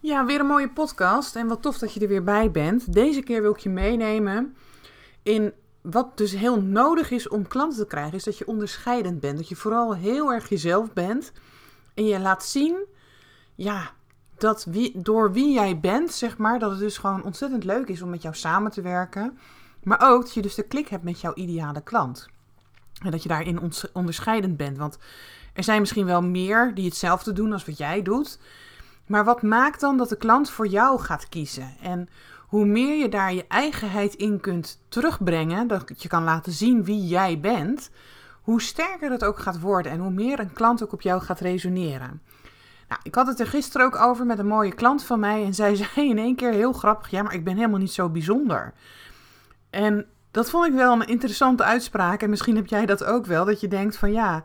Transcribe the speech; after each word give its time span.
Ja, 0.00 0.24
weer 0.24 0.40
een 0.40 0.46
mooie 0.46 0.70
podcast 0.70 1.36
en 1.36 1.46
wat 1.46 1.62
tof 1.62 1.78
dat 1.78 1.94
je 1.94 2.00
er 2.00 2.08
weer 2.08 2.24
bij 2.24 2.50
bent. 2.50 2.92
Deze 2.92 3.22
keer 3.22 3.42
wil 3.42 3.50
ik 3.50 3.58
je 3.58 3.68
meenemen 3.68 4.56
in 5.22 5.52
wat 5.80 6.16
dus 6.16 6.32
heel 6.32 6.62
nodig 6.62 7.10
is 7.10 7.28
om 7.28 7.48
klanten 7.48 7.78
te 7.78 7.86
krijgen, 7.86 8.14
is 8.14 8.24
dat 8.24 8.38
je 8.38 8.46
onderscheidend 8.46 9.20
bent. 9.20 9.36
Dat 9.36 9.48
je 9.48 9.56
vooral 9.56 9.94
heel 9.94 10.32
erg 10.32 10.48
jezelf 10.48 10.92
bent 10.92 11.32
en 11.94 12.06
je 12.06 12.20
laat 12.20 12.44
zien, 12.44 12.86
ja, 13.54 13.90
dat 14.38 14.64
wie, 14.64 15.00
door 15.00 15.32
wie 15.32 15.52
jij 15.52 15.80
bent, 15.80 16.12
zeg 16.12 16.38
maar, 16.38 16.58
dat 16.58 16.70
het 16.70 16.78
dus 16.78 16.98
gewoon 16.98 17.24
ontzettend 17.24 17.64
leuk 17.64 17.88
is 17.88 18.02
om 18.02 18.10
met 18.10 18.22
jou 18.22 18.34
samen 18.34 18.70
te 18.70 18.80
werken. 18.80 19.38
Maar 19.82 20.00
ook 20.00 20.22
dat 20.22 20.34
je 20.34 20.42
dus 20.42 20.54
de 20.54 20.62
klik 20.62 20.88
hebt 20.88 21.04
met 21.04 21.20
jouw 21.20 21.34
ideale 21.34 21.82
klant. 21.82 22.28
En 23.02 23.10
dat 23.10 23.22
je 23.22 23.28
daarin 23.28 23.72
onderscheidend 23.92 24.56
bent. 24.56 24.78
Want 24.78 24.98
er 25.54 25.64
zijn 25.64 25.80
misschien 25.80 26.06
wel 26.06 26.22
meer 26.22 26.74
die 26.74 26.84
hetzelfde 26.84 27.32
doen 27.32 27.52
als 27.52 27.64
wat 27.64 27.78
jij 27.78 28.02
doet. 28.02 28.38
Maar 29.06 29.24
wat 29.24 29.42
maakt 29.42 29.80
dan 29.80 29.96
dat 29.96 30.08
de 30.08 30.16
klant 30.16 30.50
voor 30.50 30.66
jou 30.66 31.00
gaat 31.00 31.28
kiezen? 31.28 31.74
En 31.82 32.08
hoe 32.46 32.66
meer 32.66 32.96
je 32.98 33.08
daar 33.08 33.34
je 33.34 33.46
eigenheid 33.48 34.14
in 34.14 34.40
kunt 34.40 34.80
terugbrengen, 34.88 35.66
dat 35.66 36.02
je 36.02 36.08
kan 36.08 36.24
laten 36.24 36.52
zien 36.52 36.84
wie 36.84 37.06
jij 37.06 37.40
bent, 37.40 37.90
hoe 38.42 38.62
sterker 38.62 39.10
het 39.10 39.24
ook 39.24 39.38
gaat 39.38 39.60
worden 39.60 39.92
en 39.92 39.98
hoe 39.98 40.10
meer 40.10 40.38
een 40.38 40.52
klant 40.52 40.82
ook 40.82 40.92
op 40.92 41.00
jou 41.00 41.22
gaat 41.22 41.40
resoneren. 41.40 42.22
Nou, 42.88 43.00
ik 43.02 43.14
had 43.14 43.26
het 43.26 43.40
er 43.40 43.46
gisteren 43.46 43.86
ook 43.86 43.96
over 43.96 44.26
met 44.26 44.38
een 44.38 44.46
mooie 44.46 44.74
klant 44.74 45.04
van 45.04 45.20
mij 45.20 45.44
en 45.44 45.54
zij 45.54 45.74
zei 45.94 46.08
in 46.08 46.18
één 46.18 46.36
keer 46.36 46.52
heel 46.52 46.72
grappig: 46.72 47.10
Ja, 47.10 47.22
maar 47.22 47.34
ik 47.34 47.44
ben 47.44 47.56
helemaal 47.56 47.78
niet 47.78 47.92
zo 47.92 48.08
bijzonder. 48.08 48.72
En 49.70 50.06
dat 50.30 50.50
vond 50.50 50.66
ik 50.66 50.72
wel 50.72 50.92
een 50.92 51.06
interessante 51.06 51.64
uitspraak. 51.64 52.22
En 52.22 52.30
misschien 52.30 52.56
heb 52.56 52.66
jij 52.66 52.86
dat 52.86 53.04
ook 53.04 53.26
wel, 53.26 53.44
dat 53.44 53.60
je 53.60 53.68
denkt 53.68 53.96
van 53.96 54.12
ja, 54.12 54.44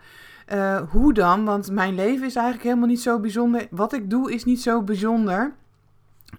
uh, 0.54 0.82
hoe 0.90 1.14
dan? 1.14 1.46
Want 1.46 1.72
mijn 1.72 1.96
leven 1.96 2.26
is 2.26 2.36
eigenlijk 2.36 2.66
helemaal 2.66 2.88
niet 2.88 3.02
zo 3.02 3.20
bijzonder. 3.20 3.68
Wat 3.70 3.94
ik 3.94 4.10
doe 4.10 4.34
is 4.34 4.44
niet 4.44 4.62
zo 4.62 4.84
bijzonder. 4.84 5.54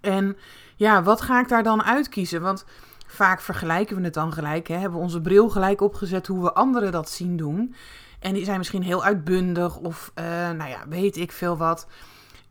En 0.00 0.36
ja, 0.76 1.02
wat 1.02 1.20
ga 1.20 1.40
ik 1.40 1.48
daar 1.48 1.62
dan 1.62 1.82
uitkiezen? 1.82 2.42
Want 2.42 2.64
vaak 3.06 3.40
vergelijken 3.40 3.96
we 3.96 4.02
het 4.02 4.14
dan 4.14 4.32
gelijk. 4.32 4.68
Hè? 4.68 4.74
Hebben 4.74 4.98
we 4.98 5.04
onze 5.04 5.20
bril 5.20 5.48
gelijk 5.48 5.80
opgezet 5.80 6.26
hoe 6.26 6.42
we 6.42 6.52
anderen 6.52 6.92
dat 6.92 7.10
zien 7.10 7.36
doen. 7.36 7.74
En 8.20 8.34
die 8.34 8.44
zijn 8.44 8.58
misschien 8.58 8.82
heel 8.82 9.04
uitbundig 9.04 9.76
of 9.76 10.12
uh, 10.14 10.24
nou 10.50 10.70
ja, 10.70 10.88
weet 10.88 11.16
ik 11.16 11.32
veel 11.32 11.56
wat. 11.56 11.86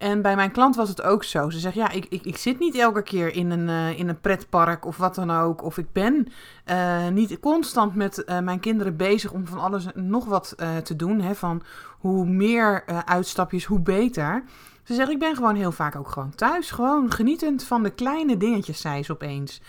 En 0.02 0.22
bij 0.22 0.36
mijn 0.36 0.52
klant 0.52 0.76
was 0.76 0.90
het 0.90 1.02
ook 1.02 1.24
zo. 1.24 1.50
Ze 1.50 1.60
zegt, 1.60 1.76
ja, 1.76 1.90
ik, 1.90 2.06
ik, 2.10 2.26
ik 2.26 2.38
zit 2.38 2.60
niet 2.60 2.76
elke 2.76 3.02
keer 3.02 3.36
in 3.36 3.52
een, 3.52 3.68
uh, 3.68 4.00
in 4.00 4.10
een 4.10 4.20
pretpark 4.20 4.86
of 4.86 4.98
wat 4.98 5.16
dan 5.16 5.32
ook. 5.32 5.64
Of 5.64 5.78
ik 5.78 5.92
ben 5.92 6.28
uh, 6.72 7.08
niet 7.08 7.40
constant 7.40 7.96
met 7.96 8.24
uh, 8.26 8.40
mijn 8.40 8.60
kinderen 8.60 8.96
bezig 8.96 9.32
om 9.32 9.48
van 9.48 9.60
alles 9.60 9.86
nog 9.94 10.26
wat 10.26 10.56
te 10.84 10.96
doen. 10.96 11.22
Hè, 11.22 11.36
van 11.36 11.64
hoe 12.00 12.26
meer 12.26 12.86
uitstapjes, 13.06 13.66
hoe 13.66 13.80
beter. 13.80 14.44
Ze 14.84 14.94
zegt, 14.94 15.10
ik 15.10 15.20
ben 15.20 15.36
gewoon 15.36 15.56
heel 15.56 15.72
vaak 15.72 15.96
ook 15.96 16.10
gewoon 16.10 16.36
thuis. 16.36 16.72
Gewoon 16.72 17.12
genietend 17.12 17.64
van 17.64 17.84
de 17.84 17.90
kleine 17.90 18.38
dingetjes, 18.38 18.82
zei 18.82 19.04
ze 19.04 19.12
opeens. 19.12 19.62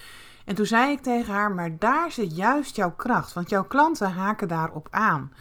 En 0.45 0.55
toen 0.55 0.67
zei 0.67 0.93
ik 0.93 1.01
tegen 1.01 1.35
haar, 1.35 1.53
maar 1.53 1.79
daar 1.79 2.11
zit 2.11 2.37
juist 2.37 2.77
jouw 2.77 2.93
kracht. 2.97 3.33
Want 3.33 3.51
jouw 3.51 3.65
klanten 3.65 4.13
haken 4.13 4.49
daarop 4.49 4.89
aan. 4.91 5.33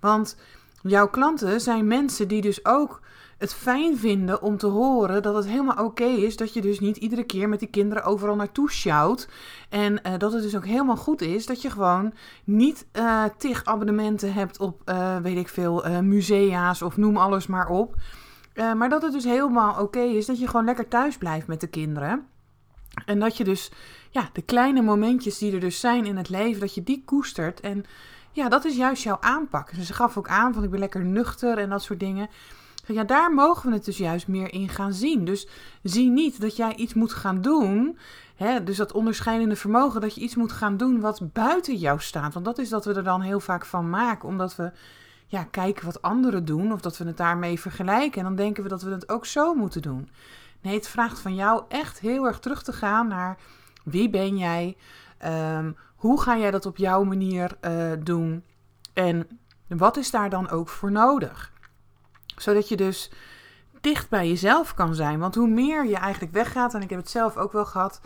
Want 0.00 0.36
jouw 0.82 1.08
klanten 1.08 1.60
zijn 1.60 1.86
mensen 1.86 2.28
die 2.28 2.40
dus 2.40 2.64
ook 2.64 3.00
het 3.38 3.54
fijn 3.54 3.98
vinden 3.98 4.42
om 4.42 4.56
te 4.56 4.66
horen 4.66 5.22
dat 5.22 5.34
het 5.34 5.46
helemaal 5.46 5.84
oké 5.84 6.04
is. 6.04 6.36
Dat 6.36 6.54
je 6.54 6.60
dus 6.60 6.80
niet 6.80 6.96
iedere 6.96 7.24
keer 7.24 7.48
met 7.48 7.58
die 7.58 7.68
kinderen 7.68 8.04
overal 8.04 8.36
naartoe 8.36 8.70
sjouwt. 8.70 9.28
En 9.68 9.92
uh, 9.92 10.12
dat 10.18 10.32
het 10.32 10.42
dus 10.42 10.56
ook 10.56 10.66
helemaal 10.66 10.96
goed 10.96 11.20
is 11.20 11.46
dat 11.46 11.62
je 11.62 11.70
gewoon 11.70 12.12
niet 12.44 12.86
uh, 12.92 13.24
tig 13.38 13.64
abonnementen 13.64 14.32
hebt 14.32 14.58
op, 14.58 14.82
uh, 14.84 15.16
weet 15.16 15.36
ik 15.36 15.48
veel, 15.48 16.02
musea's 16.02 16.82
of 16.82 16.96
noem 16.96 17.16
alles 17.16 17.46
maar 17.46 17.68
op. 17.68 17.94
maar 18.76 18.88
dat 18.88 19.02
het 19.02 19.12
dus 19.12 19.24
helemaal 19.24 19.82
oké 19.82 20.00
is 20.00 20.26
dat 20.26 20.38
je 20.38 20.46
gewoon 20.46 20.64
lekker 20.64 20.88
thuis 20.88 21.18
blijft 21.18 21.46
met 21.46 21.60
de 21.60 21.66
kinderen. 21.66 22.26
En 23.04 23.18
dat 23.18 23.36
je 23.36 23.44
dus, 23.44 23.70
ja, 24.10 24.30
de 24.32 24.42
kleine 24.42 24.82
momentjes 24.82 25.38
die 25.38 25.52
er 25.52 25.60
dus 25.60 25.80
zijn 25.80 26.06
in 26.06 26.16
het 26.16 26.28
leven, 26.28 26.60
dat 26.60 26.74
je 26.74 26.82
die 26.82 27.02
koestert. 27.04 27.60
En 27.60 27.84
ja, 28.32 28.48
dat 28.48 28.64
is 28.64 28.76
juist 28.76 29.02
jouw 29.02 29.16
aanpak. 29.20 29.70
Ze 29.80 29.94
gaf 29.94 30.16
ook 30.16 30.28
aan 30.28 30.54
van 30.54 30.64
ik 30.64 30.70
ben 30.70 30.80
lekker 30.80 31.04
nuchter 31.04 31.58
en 31.58 31.68
dat 31.68 31.82
soort 31.82 32.00
dingen. 32.00 32.28
Ja, 32.94 33.04
daar 33.04 33.34
mogen 33.34 33.68
we 33.68 33.74
het 33.74 33.84
dus 33.84 33.96
juist 33.96 34.28
meer 34.28 34.52
in 34.52 34.68
gaan 34.68 34.92
zien. 34.92 35.24
Dus 35.24 35.48
zie 35.82 36.10
niet 36.10 36.40
dat 36.40 36.56
jij 36.56 36.74
iets 36.74 36.94
moet 36.94 37.12
gaan 37.12 37.40
doen. 37.40 37.98
Hè, 38.36 38.62
dus 38.64 38.76
dat 38.76 38.92
onderscheidende 38.92 39.56
vermogen, 39.56 40.00
dat 40.00 40.14
je 40.14 40.20
iets 40.20 40.34
moet 40.34 40.52
gaan 40.52 40.76
doen 40.76 41.00
wat 41.00 41.32
buiten 41.32 41.76
jou 41.76 42.00
staat. 42.00 42.34
Want 42.34 42.44
dat 42.44 42.58
is 42.58 42.68
dat 42.68 42.84
we 42.84 42.94
er 42.94 43.04
dan 43.04 43.20
heel 43.20 43.40
vaak 43.40 43.66
van 43.66 43.90
maken. 43.90 44.28
Omdat 44.28 44.56
we 44.56 44.72
ja, 45.26 45.44
kijken 45.44 45.84
wat 45.84 46.02
anderen 46.02 46.44
doen. 46.44 46.72
Of 46.72 46.80
dat 46.80 46.98
we 46.98 47.04
het 47.04 47.16
daarmee 47.16 47.60
vergelijken. 47.60 48.18
En 48.18 48.26
dan 48.26 48.36
denken 48.36 48.62
we 48.62 48.68
dat 48.68 48.82
we 48.82 48.90
het 48.90 49.08
ook 49.08 49.26
zo 49.26 49.54
moeten 49.54 49.82
doen. 49.82 50.08
Nee, 50.60 50.74
het 50.74 50.88
vraagt 50.88 51.20
van 51.20 51.34
jou 51.34 51.62
echt 51.68 52.00
heel 52.00 52.26
erg 52.26 52.38
terug 52.38 52.62
te 52.62 52.72
gaan 52.72 53.08
naar 53.08 53.38
wie 53.84 54.10
ben 54.10 54.36
jij? 54.36 54.76
Um, 55.56 55.76
hoe 55.96 56.20
ga 56.20 56.38
jij 56.38 56.50
dat 56.50 56.66
op 56.66 56.76
jouw 56.76 57.04
manier 57.04 57.56
uh, 57.60 57.92
doen? 58.02 58.44
En 58.92 59.28
wat 59.66 59.96
is 59.96 60.10
daar 60.10 60.30
dan 60.30 60.50
ook 60.50 60.68
voor 60.68 60.92
nodig? 60.92 61.52
Zodat 62.40 62.68
je 62.68 62.76
dus 62.76 63.10
dicht 63.80 64.08
bij 64.08 64.28
jezelf 64.28 64.74
kan 64.74 64.94
zijn. 64.94 65.18
Want 65.18 65.34
hoe 65.34 65.48
meer 65.48 65.86
je 65.86 65.96
eigenlijk 65.96 66.32
weggaat, 66.32 66.74
en 66.74 66.82
ik 66.82 66.90
heb 66.90 66.98
het 66.98 67.10
zelf 67.10 67.36
ook 67.36 67.52
wel 67.52 67.66
gehad, 67.66 68.00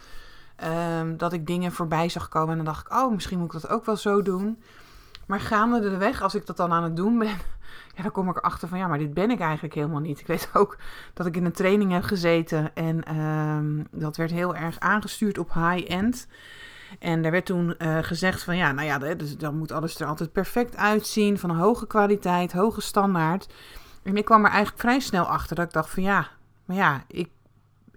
um, 1.00 1.16
dat 1.16 1.32
ik 1.32 1.46
dingen 1.46 1.72
voorbij 1.72 2.08
zag 2.08 2.28
komen 2.28 2.50
en 2.50 2.56
dan 2.56 2.64
dacht 2.64 2.86
ik, 2.86 2.92
oh, 2.92 3.12
misschien 3.12 3.38
moet 3.38 3.54
ik 3.54 3.60
dat 3.60 3.70
ook 3.70 3.84
wel 3.84 3.96
zo 3.96 4.22
doen. 4.22 4.62
Maar 5.26 5.40
gaande 5.40 5.80
de 5.80 5.96
weg, 5.96 6.22
als 6.22 6.34
ik 6.34 6.46
dat 6.46 6.56
dan 6.56 6.72
aan 6.72 6.82
het 6.82 6.96
doen 6.96 7.18
ben, 7.18 7.28
ja, 7.96 8.02
dan 8.02 8.12
kom 8.12 8.28
ik 8.28 8.36
erachter 8.36 8.68
van, 8.68 8.78
ja, 8.78 8.86
maar 8.86 8.98
dit 8.98 9.14
ben 9.14 9.30
ik 9.30 9.40
eigenlijk 9.40 9.74
helemaal 9.74 10.00
niet. 10.00 10.20
Ik 10.20 10.26
weet 10.26 10.50
ook 10.54 10.76
dat 11.14 11.26
ik 11.26 11.36
in 11.36 11.44
een 11.44 11.52
training 11.52 11.92
heb 11.92 12.02
gezeten 12.02 12.74
en 12.74 13.16
um, 13.16 13.86
dat 13.90 14.16
werd 14.16 14.30
heel 14.30 14.54
erg 14.54 14.78
aangestuurd 14.78 15.38
op 15.38 15.52
high-end. 15.52 16.26
En 16.98 17.22
daar 17.22 17.30
werd 17.30 17.46
toen 17.46 17.74
uh, 17.78 17.98
gezegd 18.00 18.42
van 18.42 18.56
ja, 18.56 18.72
nou 18.72 18.86
ja, 18.86 19.14
dus 19.14 19.36
dan 19.36 19.58
moet 19.58 19.72
alles 19.72 20.00
er 20.00 20.06
altijd 20.06 20.32
perfect 20.32 20.76
uitzien, 20.76 21.38
van 21.38 21.50
hoge 21.50 21.86
kwaliteit, 21.86 22.52
hoge 22.52 22.80
standaard. 22.80 23.46
En 24.02 24.16
ik 24.16 24.24
kwam 24.24 24.44
er 24.44 24.50
eigenlijk 24.50 24.80
vrij 24.80 25.00
snel 25.00 25.24
achter 25.24 25.56
dat 25.56 25.66
ik 25.66 25.72
dacht 25.72 25.90
van 25.90 26.02
ja, 26.02 26.28
maar 26.64 26.76
ja, 26.76 27.04
ik, 27.06 27.28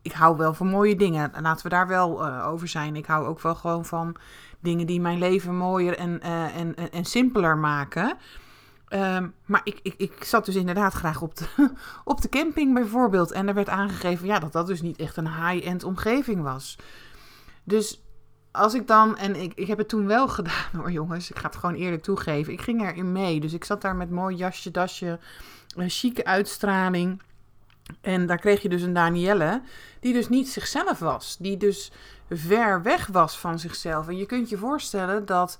ik 0.02 0.12
hou 0.12 0.38
wel 0.38 0.54
van 0.54 0.68
mooie 0.68 0.96
dingen. 0.96 1.32
Laten 1.42 1.64
we 1.64 1.70
daar 1.70 1.88
wel 1.88 2.28
uh, 2.28 2.48
over 2.48 2.68
zijn. 2.68 2.96
Ik 2.96 3.06
hou 3.06 3.26
ook 3.26 3.42
wel 3.42 3.56
gewoon 3.56 3.86
van 3.86 4.16
dingen 4.60 4.86
die 4.86 5.02
mijn 5.02 5.18
leven 5.18 5.56
mooier 5.56 5.98
en, 5.98 6.20
uh, 6.24 6.56
en, 6.56 6.76
en, 6.76 6.92
en, 6.92 7.06
simpeler 7.06 7.58
maken. 7.58 8.18
Um, 8.90 9.34
maar 9.46 9.62
ik, 9.64 9.80
ik, 9.82 9.94
ik 9.98 10.24
zat 10.24 10.46
dus 10.46 10.56
inderdaad 10.56 10.94
graag 10.94 11.22
op 11.22 11.36
de, 11.36 11.46
op 12.04 12.22
de 12.22 12.30
camping 12.30 12.74
bijvoorbeeld. 12.74 13.32
En 13.32 13.48
er 13.48 13.54
werd 13.54 13.70
aangegeven 13.70 14.28
ja, 14.28 14.40
dat 14.40 14.52
dat 14.52 14.68
dus 14.68 14.82
niet 14.82 14.98
echt 14.98 15.18
een 15.18 15.48
high-end 15.48 15.84
omgeving 15.84 16.42
was. 16.42 16.78
Dus 17.64 18.04
als 18.52 18.74
ik 18.74 18.88
dan, 18.88 19.18
en 19.18 19.36
ik, 19.36 19.54
ik 19.56 19.68
heb 19.68 19.78
het 19.78 19.90
toen 19.90 20.08
wel 20.08 20.28
gedaan 20.38 20.72
hoor 20.76 20.92
jongens, 20.92 21.30
ik 21.30 21.40
ga 21.40 21.48
het 21.48 21.56
gewoon 21.56 21.76
eerlijk 21.76 22.04
toegeven. 22.04 22.54
Ik 22.54 22.62
ging 22.62 22.82
erin 22.82 23.12
mee, 23.12 23.40
dus 23.40 23.54
ik 23.54 23.64
zat 23.64 23.82
daar 23.82 23.96
met 23.96 24.12
mooi 24.12 24.36
jasje, 24.36 24.72
dasje, 24.72 25.20
een 25.75 25.89
chique 25.89 26.25
uitstraling. 26.25 27.22
En 28.01 28.25
daar 28.25 28.39
kreeg 28.39 28.62
je 28.62 28.69
dus 28.69 28.81
een 28.81 28.94
Danielle, 28.94 29.62
die 30.00 30.13
dus 30.13 30.30
niet 30.30 30.50
zichzelf 30.50 31.00
was. 31.00 31.38
Die 31.39 31.57
dus 31.57 31.92
ver 32.30 32.81
weg 32.81 33.07
was 33.07 33.38
van 33.38 33.60
zichzelf. 33.60 34.07
En 34.07 34.18
je 34.18 34.25
kunt 34.25 34.50
je 34.50 34.57
voorstellen 34.57 35.25
dat 35.25 35.60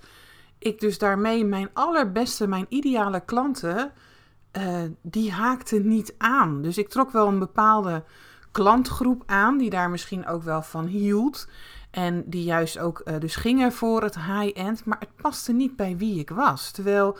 ik 0.58 0.80
dus 0.80 0.98
daarmee 0.98 1.46
mijn 1.46 1.70
allerbeste, 1.74 2.48
mijn 2.48 2.66
ideale 2.70 3.26
klanten, 3.26 3.92
uh, 4.58 4.82
die 5.02 5.32
haakten 5.32 5.88
niet 5.88 6.16
aan. 6.18 6.62
Dus 6.62 6.78
ik 6.78 6.90
trok 6.90 7.12
wel 7.12 7.28
een 7.28 7.40
bepaalde 7.40 8.04
klantgroep 8.52 9.24
aan, 9.26 9.58
die 9.58 9.70
daar 9.70 9.90
misschien 9.90 10.28
ook 10.28 10.44
wel 10.44 10.62
van 10.62 10.86
hield. 10.86 11.48
En 11.92 12.24
die 12.26 12.44
juist 12.44 12.80
ook 12.80 13.02
uh, 13.06 13.20
dus 13.20 13.36
gingen 13.36 13.72
voor 13.72 14.04
het 14.04 14.16
high-end, 14.16 14.86
maar 14.86 15.00
het 15.00 15.16
paste 15.22 15.54
niet 15.54 15.76
bij 15.76 15.98
wie 15.98 16.20
ik 16.20 16.30
was. 16.30 16.72
Terwijl 16.72 17.18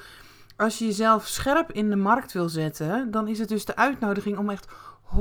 als 0.58 0.78
je 0.78 0.86
jezelf 0.86 1.28
scherp 1.28 1.72
in 1.72 1.90
de 1.90 1.96
markt 1.96 2.32
wil 2.32 2.50
zetten, 2.50 3.12
dan 3.12 3.28
is 3.28 3.40
het 3.40 3.50
dus 3.50 3.66
de 3.66 3.76
uitnodiging 3.76 4.38
om 4.38 4.50
echt 4.50 4.68
100% 5.16 5.18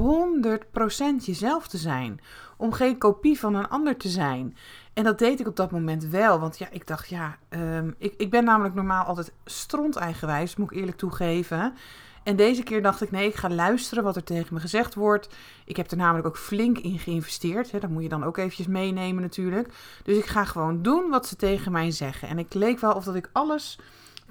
jezelf 1.25 1.69
te 1.69 1.79
zijn. 1.79 2.21
Om 2.57 2.73
geen 2.73 2.99
kopie 2.99 3.39
van 3.39 3.55
een 3.55 3.69
ander 3.69 3.97
te 3.97 4.09
zijn. 4.09 4.57
En 4.93 5.05
dat 5.05 5.19
deed 5.19 5.41
ik 5.41 5.47
op 5.47 5.57
dat 5.57 5.71
moment 5.71 6.05
wel. 6.05 6.41
Want 6.41 6.59
ja, 6.59 6.67
ik 6.71 6.87
dacht, 6.87 7.09
ja, 7.09 7.37
um, 7.51 7.95
ik, 7.99 8.15
ik 8.17 8.31
ben 8.31 8.45
namelijk 8.45 8.75
normaal 8.75 9.05
altijd 9.05 9.33
stront 9.45 9.97
eigenwijs, 9.97 10.57
moet 10.57 10.71
ik 10.71 10.79
eerlijk 10.79 10.99
toegeven. 10.99 11.75
En 12.23 12.37
deze 12.37 12.63
keer 12.63 12.83
dacht 12.83 13.03
ik, 13.03 13.11
nee, 13.11 13.29
ik 13.29 13.35
ga 13.35 13.51
luisteren 13.51 14.05
wat 14.05 14.17
er 14.17 14.25
tegen 14.25 14.55
me 14.55 14.61
gezegd 14.61 14.95
wordt. 14.95 15.29
Ik 15.65 15.77
heb 15.77 15.91
er 15.91 15.97
namelijk 15.97 16.27
ook 16.27 16.39
flink 16.39 16.79
in 16.79 16.99
geïnvesteerd. 16.99 17.71
Hè. 17.71 17.79
Dat 17.79 17.91
moet 17.91 18.03
je 18.03 18.09
dan 18.09 18.25
ook 18.25 18.37
eventjes 18.37 18.67
meenemen 18.67 19.23
natuurlijk. 19.23 19.75
Dus 20.03 20.17
ik 20.17 20.27
ga 20.27 20.45
gewoon 20.45 20.83
doen 20.83 21.11
wat 21.11 21.27
ze 21.27 21.37
tegen 21.37 21.73
mij 21.73 21.91
zeggen. 21.91 22.29
En 22.29 22.39
ik 22.39 22.55
leek 22.55 22.79
wel 22.79 22.93
of 22.93 23.05
dat 23.05 23.15
ik 23.15 23.31
alles 23.33 23.79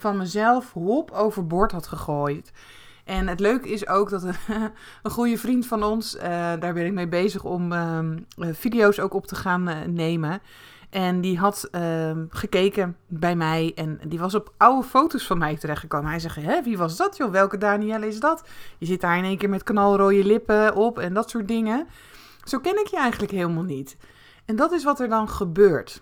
van 0.04 0.18
mezelf 0.18 0.74
hop 0.74 1.12
overboord 1.12 1.72
had 1.72 1.88
gegooid. 1.88 2.52
En 3.04 3.28
het 3.28 3.40
leuke 3.40 3.70
is 3.70 3.88
ook 3.88 4.10
dat 4.10 4.24
een, 4.24 4.36
goede 5.12 5.38
vriend 5.38 5.66
van 5.66 5.84
ons, 5.84 6.16
uh, 6.16 6.22
daar 6.60 6.74
ben 6.74 6.86
ik 6.86 6.94
mee 6.94 7.08
bezig 7.08 7.44
om 7.44 7.72
uh, 7.72 8.00
video's 8.38 9.00
ook 9.00 9.14
op 9.14 9.26
te 9.28 9.36
gaan 9.36 9.70
uh, 9.70 9.76
nemen. 9.86 10.42
En 10.90 11.22
die 11.22 11.38
had 11.38 11.68
ehm, 11.72 12.26
gekeken 12.30 12.98
bij 13.08 13.36
mij 13.36 13.72
en 13.76 14.00
die 14.08 14.20
was 14.20 14.36
op 14.36 14.54
oude 14.58 14.88
foto's 14.88 15.28
van 15.28 15.38
mij 15.38 15.58
terechtgekomen. 15.58 16.10
Hij 16.10 16.20
zegt, 16.20 16.36
hè, 16.36 16.62
wie 16.62 16.78
was 16.78 16.98
dat 16.98 17.18
joh? 17.18 17.32
Welke 17.32 17.58
Danielle 17.58 18.08
is 18.08 18.20
dat? 18.20 18.44
Je 18.78 18.86
zit 18.86 19.02
daar 19.02 19.18
in 19.18 19.24
één 19.24 19.38
keer 19.38 19.50
met 19.50 19.64
knalrode 19.64 20.26
lippen 20.26 20.76
op 20.76 21.00
en 21.00 21.14
dat 21.14 21.30
soort 21.30 21.48
dingen. 21.48 21.88
Zo 22.44 22.60
ken 22.60 22.80
ik 22.80 22.88
je 22.88 22.98
eigenlijk 22.98 23.32
helemaal 23.32 23.64
niet. 23.64 23.98
En 24.46 24.56
dat 24.56 24.72
is 24.72 24.84
wat 24.84 25.00
er 25.00 25.10
dan 25.10 25.30
gebeurt. 25.30 26.02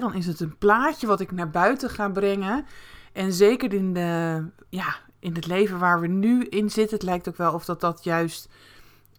Dan 0.00 0.14
is 0.14 0.26
het 0.26 0.40
een 0.40 0.58
plaatje 0.58 1.06
wat 1.06 1.20
ik 1.20 1.32
naar 1.32 1.50
buiten 1.50 1.90
ga 1.90 2.08
brengen. 2.08 2.66
En 3.18 3.32
zeker 3.32 3.72
in, 3.72 3.92
de, 3.92 4.44
ja, 4.68 4.96
in 5.18 5.34
het 5.34 5.46
leven 5.46 5.78
waar 5.78 6.00
we 6.00 6.06
nu 6.06 6.44
in 6.44 6.70
zitten, 6.70 6.96
het 6.96 7.06
lijkt 7.06 7.28
ook 7.28 7.36
wel 7.36 7.52
of 7.52 7.64
dat, 7.64 7.80
dat 7.80 8.04
juist 8.04 8.48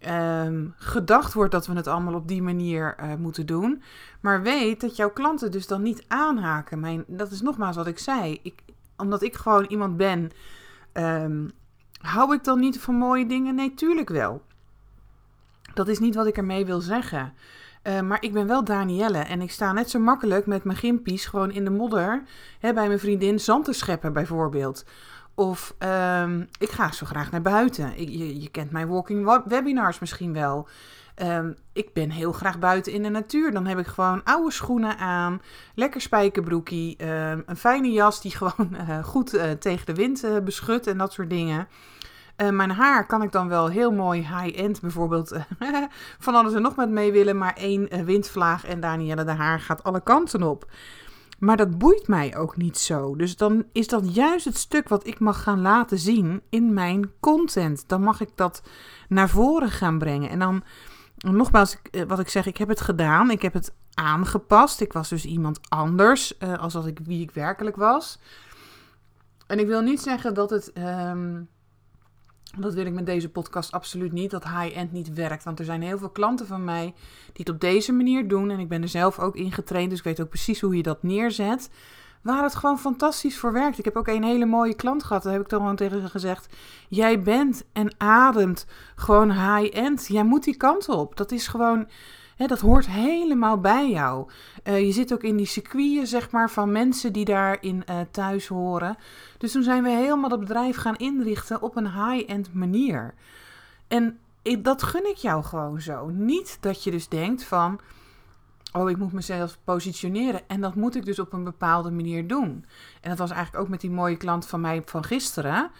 um, 0.08 0.74
gedacht 0.76 1.32
wordt 1.32 1.52
dat 1.52 1.66
we 1.66 1.74
het 1.74 1.86
allemaal 1.86 2.14
op 2.14 2.28
die 2.28 2.42
manier 2.42 2.96
uh, 3.00 3.14
moeten 3.14 3.46
doen. 3.46 3.82
Maar 4.20 4.42
weet 4.42 4.80
dat 4.80 4.96
jouw 4.96 5.10
klanten 5.10 5.50
dus 5.50 5.66
dan 5.66 5.82
niet 5.82 6.04
aanhaken. 6.08 6.80
Mijn, 6.80 7.04
dat 7.06 7.30
is 7.30 7.40
nogmaals 7.40 7.76
wat 7.76 7.86
ik 7.86 7.98
zei. 7.98 8.40
Ik, 8.42 8.62
omdat 8.96 9.22
ik 9.22 9.36
gewoon 9.36 9.64
iemand 9.64 9.96
ben, 9.96 10.30
um, 10.92 11.50
hou 12.00 12.34
ik 12.34 12.44
dan 12.44 12.60
niet 12.60 12.80
van 12.80 12.94
mooie 12.94 13.26
dingen? 13.26 13.54
Nee, 13.54 13.74
tuurlijk 13.74 14.08
wel. 14.08 14.42
Dat 15.74 15.88
is 15.88 15.98
niet 15.98 16.14
wat 16.14 16.26
ik 16.26 16.36
ermee 16.36 16.66
wil 16.66 16.80
zeggen. 16.80 17.32
Uh, 17.82 18.00
maar 18.00 18.22
ik 18.22 18.32
ben 18.32 18.46
wel 18.46 18.64
Danielle 18.64 19.18
en 19.18 19.40
ik 19.40 19.50
sta 19.50 19.72
net 19.72 19.90
zo 19.90 19.98
makkelijk 19.98 20.46
met 20.46 20.64
mijn 20.64 20.78
gimpies 20.78 21.26
gewoon 21.26 21.50
in 21.50 21.64
de 21.64 21.70
modder 21.70 22.22
hè, 22.58 22.72
bij 22.72 22.86
mijn 22.86 22.98
vriendin 22.98 23.40
zand 23.40 23.64
te 23.64 23.72
scheppen 23.72 24.12
bijvoorbeeld. 24.12 24.84
Of 25.34 25.74
um, 25.78 26.48
ik 26.58 26.70
ga 26.70 26.92
zo 26.92 27.06
graag 27.06 27.30
naar 27.30 27.42
buiten. 27.42 27.98
Ik, 27.98 28.08
je, 28.42 28.48
kent 28.50 28.70
mijn 28.70 28.88
walking 28.88 29.42
webinars 29.44 29.98
misschien 29.98 30.32
wel. 30.32 30.68
Um, 31.22 31.56
ik 31.72 31.92
ben 31.92 32.10
heel 32.10 32.32
graag 32.32 32.58
buiten 32.58 32.92
in 32.92 33.02
de 33.02 33.08
natuur. 33.08 33.52
Dan 33.52 33.66
heb 33.66 33.78
ik 33.78 33.86
gewoon 33.86 34.24
oude 34.24 34.50
schoenen 34.50 34.98
aan, 34.98 35.42
lekker 35.74 36.00
spijkerbroekie, 36.00 37.06
um, 37.06 37.42
een 37.46 37.56
fijne 37.56 37.90
jas 37.90 38.20
die 38.20 38.36
gewoon 38.36 38.68
uh, 38.72 39.04
goed 39.04 39.34
uh, 39.34 39.50
tegen 39.50 39.86
de 39.86 39.94
wind 39.94 40.44
beschut 40.44 40.86
en 40.86 40.98
dat 40.98 41.12
soort 41.12 41.30
dingen. 41.30 41.68
Mijn 42.48 42.70
haar 42.70 43.06
kan 43.06 43.22
ik 43.22 43.32
dan 43.32 43.48
wel 43.48 43.68
heel 43.68 43.92
mooi 43.92 44.20
high-end 44.20 44.80
bijvoorbeeld 44.80 45.36
van 46.18 46.34
alles 46.34 46.54
en 46.54 46.62
nog 46.62 46.76
met 46.76 46.90
mee 46.90 47.12
willen, 47.12 47.38
maar 47.38 47.54
één 47.56 48.04
windvlaag 48.04 48.64
en 48.64 48.80
Danielle 48.80 49.24
de 49.24 49.30
haar 49.30 49.60
gaat 49.60 49.82
alle 49.82 50.02
kanten 50.02 50.42
op. 50.42 50.70
Maar 51.40 51.56
dat 51.56 51.78
boeit 51.78 52.08
mij 52.08 52.36
ook 52.36 52.56
niet 52.56 52.78
zo. 52.78 53.16
Dus 53.16 53.36
dan 53.36 53.64
is 53.72 53.86
dat 53.86 54.14
juist 54.14 54.44
het 54.44 54.56
stuk 54.56 54.88
wat 54.88 55.06
ik 55.06 55.18
mag 55.18 55.42
gaan 55.42 55.60
laten 55.60 55.98
zien 55.98 56.42
in 56.48 56.74
mijn 56.74 57.12
content. 57.20 57.84
Dan 57.88 58.02
mag 58.02 58.20
ik 58.20 58.30
dat 58.34 58.62
naar 59.08 59.28
voren 59.28 59.70
gaan 59.70 59.98
brengen. 59.98 60.30
En 60.30 60.38
dan, 60.38 60.62
nogmaals, 61.16 61.76
eh, 61.90 62.02
wat 62.02 62.18
ik 62.18 62.28
zeg, 62.28 62.46
ik 62.46 62.56
heb 62.56 62.68
het 62.68 62.80
gedaan. 62.80 63.30
Ik 63.30 63.42
heb 63.42 63.52
het 63.52 63.72
aangepast. 63.94 64.80
Ik 64.80 64.92
was 64.92 65.08
dus 65.08 65.24
iemand 65.24 65.60
anders 65.68 66.38
uh, 66.38 66.58
als 66.58 66.74
ik, 66.74 66.98
wie 67.04 67.22
ik 67.22 67.30
werkelijk 67.30 67.76
was. 67.76 68.18
En 69.46 69.58
ik 69.58 69.66
wil 69.66 69.80
niet 69.80 70.00
zeggen 70.00 70.34
dat 70.34 70.50
het. 70.50 70.72
Um, 70.78 71.48
dat 72.58 72.74
wil 72.74 72.86
ik 72.86 72.92
met 72.92 73.06
deze 73.06 73.28
podcast 73.28 73.72
absoluut 73.72 74.12
niet, 74.12 74.30
dat 74.30 74.44
high-end 74.44 74.92
niet 74.92 75.12
werkt. 75.12 75.44
Want 75.44 75.58
er 75.58 75.64
zijn 75.64 75.82
heel 75.82 75.98
veel 75.98 76.10
klanten 76.10 76.46
van 76.46 76.64
mij 76.64 76.84
die 77.32 77.44
het 77.44 77.48
op 77.48 77.60
deze 77.60 77.92
manier 77.92 78.28
doen. 78.28 78.50
En 78.50 78.58
ik 78.58 78.68
ben 78.68 78.82
er 78.82 78.88
zelf 78.88 79.18
ook 79.18 79.36
in 79.36 79.52
getraind, 79.52 79.90
dus 79.90 79.98
ik 79.98 80.04
weet 80.04 80.20
ook 80.20 80.28
precies 80.28 80.60
hoe 80.60 80.76
je 80.76 80.82
dat 80.82 81.02
neerzet. 81.02 81.70
Waar 82.22 82.42
het 82.42 82.54
gewoon 82.54 82.78
fantastisch 82.78 83.38
voor 83.38 83.52
werkt. 83.52 83.78
Ik 83.78 83.84
heb 83.84 83.96
ook 83.96 84.08
een 84.08 84.24
hele 84.24 84.46
mooie 84.46 84.74
klant 84.74 85.04
gehad. 85.04 85.22
Daar 85.22 85.32
heb 85.32 85.42
ik 85.42 85.48
toch 85.48 85.60
gewoon 85.60 85.76
tegen 85.76 86.10
gezegd. 86.10 86.54
Jij 86.88 87.22
bent 87.22 87.64
en 87.72 87.94
ademt 87.98 88.66
gewoon 88.94 89.30
high-end. 89.30 90.06
Jij 90.06 90.24
moet 90.24 90.44
die 90.44 90.56
kant 90.56 90.88
op. 90.88 91.16
Dat 91.16 91.32
is 91.32 91.48
gewoon 91.48 91.88
dat 92.48 92.60
hoort 92.60 92.86
helemaal 92.86 93.58
bij 93.58 93.90
jou. 93.90 94.30
Uh, 94.64 94.80
je 94.80 94.92
zit 94.92 95.12
ook 95.12 95.22
in 95.22 95.36
die 95.36 95.46
circuiten, 95.46 96.06
zeg 96.06 96.30
maar, 96.30 96.50
van 96.50 96.72
mensen 96.72 97.12
die 97.12 97.24
daarin 97.24 97.82
uh, 97.90 98.00
thuis 98.10 98.46
horen. 98.46 98.96
Dus 99.38 99.52
toen 99.52 99.62
zijn 99.62 99.82
we 99.82 99.90
helemaal 99.90 100.30
het 100.30 100.40
bedrijf 100.40 100.76
gaan 100.76 100.96
inrichten 100.96 101.62
op 101.62 101.76
een 101.76 101.92
high-end 101.92 102.54
manier. 102.54 103.14
En 103.88 104.18
dat 104.58 104.82
gun 104.82 105.08
ik 105.08 105.16
jou 105.16 105.44
gewoon 105.44 105.80
zo. 105.80 106.08
Niet 106.08 106.58
dat 106.60 106.84
je 106.84 106.90
dus 106.90 107.08
denkt 107.08 107.44
van, 107.44 107.80
oh, 108.72 108.90
ik 108.90 108.96
moet 108.96 109.12
mezelf 109.12 109.58
positioneren. 109.64 110.40
En 110.46 110.60
dat 110.60 110.74
moet 110.74 110.96
ik 110.96 111.04
dus 111.04 111.18
op 111.18 111.32
een 111.32 111.44
bepaalde 111.44 111.90
manier 111.90 112.26
doen. 112.26 112.64
En 113.00 113.08
dat 113.08 113.18
was 113.18 113.30
eigenlijk 113.30 113.64
ook 113.64 113.70
met 113.70 113.80
die 113.80 113.90
mooie 113.90 114.16
klant 114.16 114.46
van 114.46 114.60
mij 114.60 114.82
van 114.84 115.04
gisteren. 115.04 115.70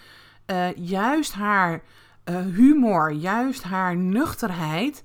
Uh, 0.47 0.75
juist 0.75 1.33
haar 1.33 1.81
humor, 2.53 3.11
juist 3.11 3.63
haar 3.63 3.95
nuchterheid 3.95 5.03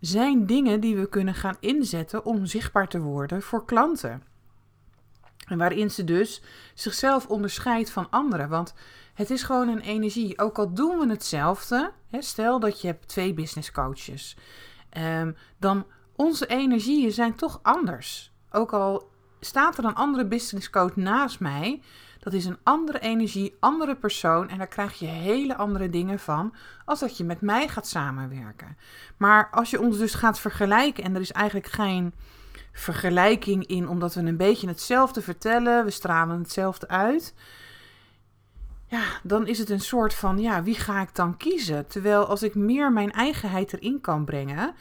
zijn 0.00 0.46
dingen 0.46 0.80
die 0.80 0.96
we 0.96 1.08
kunnen 1.08 1.34
gaan 1.34 1.56
inzetten 1.60 2.24
om 2.24 2.46
zichtbaar 2.46 2.88
te 2.88 3.00
worden 3.00 3.42
voor 3.42 3.64
klanten. 3.64 4.22
En 5.46 5.58
waarin 5.58 5.90
ze 5.90 6.04
dus 6.04 6.42
zichzelf 6.74 7.26
onderscheidt 7.26 7.90
van 7.90 8.10
anderen. 8.10 8.48
Want 8.48 8.74
het 9.14 9.30
is 9.30 9.42
gewoon 9.42 9.68
een 9.68 9.80
energie. 9.80 10.38
Ook 10.38 10.58
al 10.58 10.74
doen 10.74 10.98
we 10.98 11.08
hetzelfde. 11.08 11.92
Hè, 12.08 12.22
stel 12.22 12.60
dat 12.60 12.80
je 12.80 12.86
hebt 12.86 13.08
twee 13.08 13.34
business 13.34 13.70
coaches. 13.72 14.36
Um, 14.98 15.36
dan 15.58 15.86
onze 16.16 16.46
energieën 16.46 17.12
zijn 17.12 17.34
toch 17.34 17.58
anders. 17.62 18.32
Ook 18.50 18.72
al 18.72 19.10
staat 19.40 19.78
er 19.78 19.84
een 19.84 19.94
andere 19.94 20.26
business 20.26 20.70
coach 20.70 20.96
naast 20.96 21.40
mij. 21.40 21.82
Dat 22.20 22.32
is 22.32 22.44
een 22.44 22.58
andere 22.62 23.00
energie, 23.00 23.56
andere 23.60 23.96
persoon 23.96 24.48
en 24.48 24.58
daar 24.58 24.66
krijg 24.66 24.98
je 24.98 25.06
hele 25.06 25.56
andere 25.56 25.90
dingen 25.90 26.18
van 26.18 26.54
als 26.84 27.00
dat 27.00 27.16
je 27.16 27.24
met 27.24 27.40
mij 27.40 27.68
gaat 27.68 27.86
samenwerken. 27.86 28.76
Maar 29.16 29.48
als 29.50 29.70
je 29.70 29.80
ons 29.80 29.98
dus 29.98 30.14
gaat 30.14 30.40
vergelijken 30.40 31.04
en 31.04 31.14
er 31.14 31.20
is 31.20 31.32
eigenlijk 31.32 31.66
geen 31.66 32.14
vergelijking 32.72 33.66
in 33.66 33.88
omdat 33.88 34.14
we 34.14 34.20
een 34.20 34.36
beetje 34.36 34.68
hetzelfde 34.68 35.22
vertellen, 35.22 35.84
we 35.84 35.90
stralen 35.90 36.38
hetzelfde 36.38 36.88
uit. 36.88 37.34
Ja, 38.86 39.02
dan 39.22 39.46
is 39.46 39.58
het 39.58 39.70
een 39.70 39.80
soort 39.80 40.14
van, 40.14 40.38
ja, 40.38 40.62
wie 40.62 40.74
ga 40.74 41.00
ik 41.00 41.14
dan 41.14 41.36
kiezen? 41.36 41.86
Terwijl 41.86 42.26
als 42.26 42.42
ik 42.42 42.54
meer 42.54 42.92
mijn 42.92 43.12
eigenheid 43.12 43.72
erin 43.72 44.00
kan 44.00 44.24
brengen, 44.24 44.74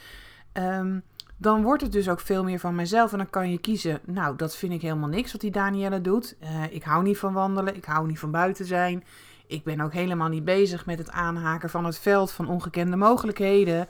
um, 0.54 1.04
dan 1.42 1.64
wordt 1.64 1.82
het 1.82 1.92
dus 1.92 2.10
ook 2.10 2.20
veel 2.20 2.44
meer 2.44 2.60
van 2.60 2.76
mezelf. 2.76 3.12
En 3.12 3.18
dan 3.18 3.30
kan 3.30 3.52
je 3.52 3.58
kiezen, 3.58 4.00
nou, 4.06 4.36
dat 4.36 4.56
vind 4.56 4.74
ik 4.74 4.82
helemaal 4.82 5.10
niks 5.10 5.32
wat 5.32 5.42
die 5.42 5.52
Danielle 5.52 6.02
doet. 6.02 6.36
Uh, 6.44 6.64
ik 6.74 6.84
hou 6.84 7.04
niet 7.04 7.18
van 7.18 7.34
wandelen, 7.34 7.76
ik 7.76 7.86
hou 7.86 8.08
niet 8.08 8.20
van 8.20 8.32
buiten 8.32 8.66
zijn. 8.66 9.04
Ik 9.48 9.64
ben 9.64 9.82
ook 9.82 9.94
helemaal 9.94 10.28
niet 10.28 10.46
bezig 10.46 10.86
met 10.86 10.98
het 10.98 11.12
aanhaken 11.12 11.70
van 11.70 11.86
het 11.86 12.00
veld 12.00 12.32
van 12.32 12.48
ongekende 12.48 12.96
mogelijkheden. 12.96 13.88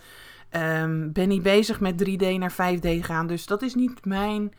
Um, 0.51 1.11
ben 1.11 1.27
niet 1.27 1.43
bezig 1.43 1.79
met 1.79 2.03
3D 2.03 2.37
naar 2.37 2.53
5D 2.53 2.99
gaan. 2.99 3.27
Dus 3.27 3.45
dat 3.45 3.61
is 3.61 3.75
niet 3.75 4.05
mijn 4.05 4.53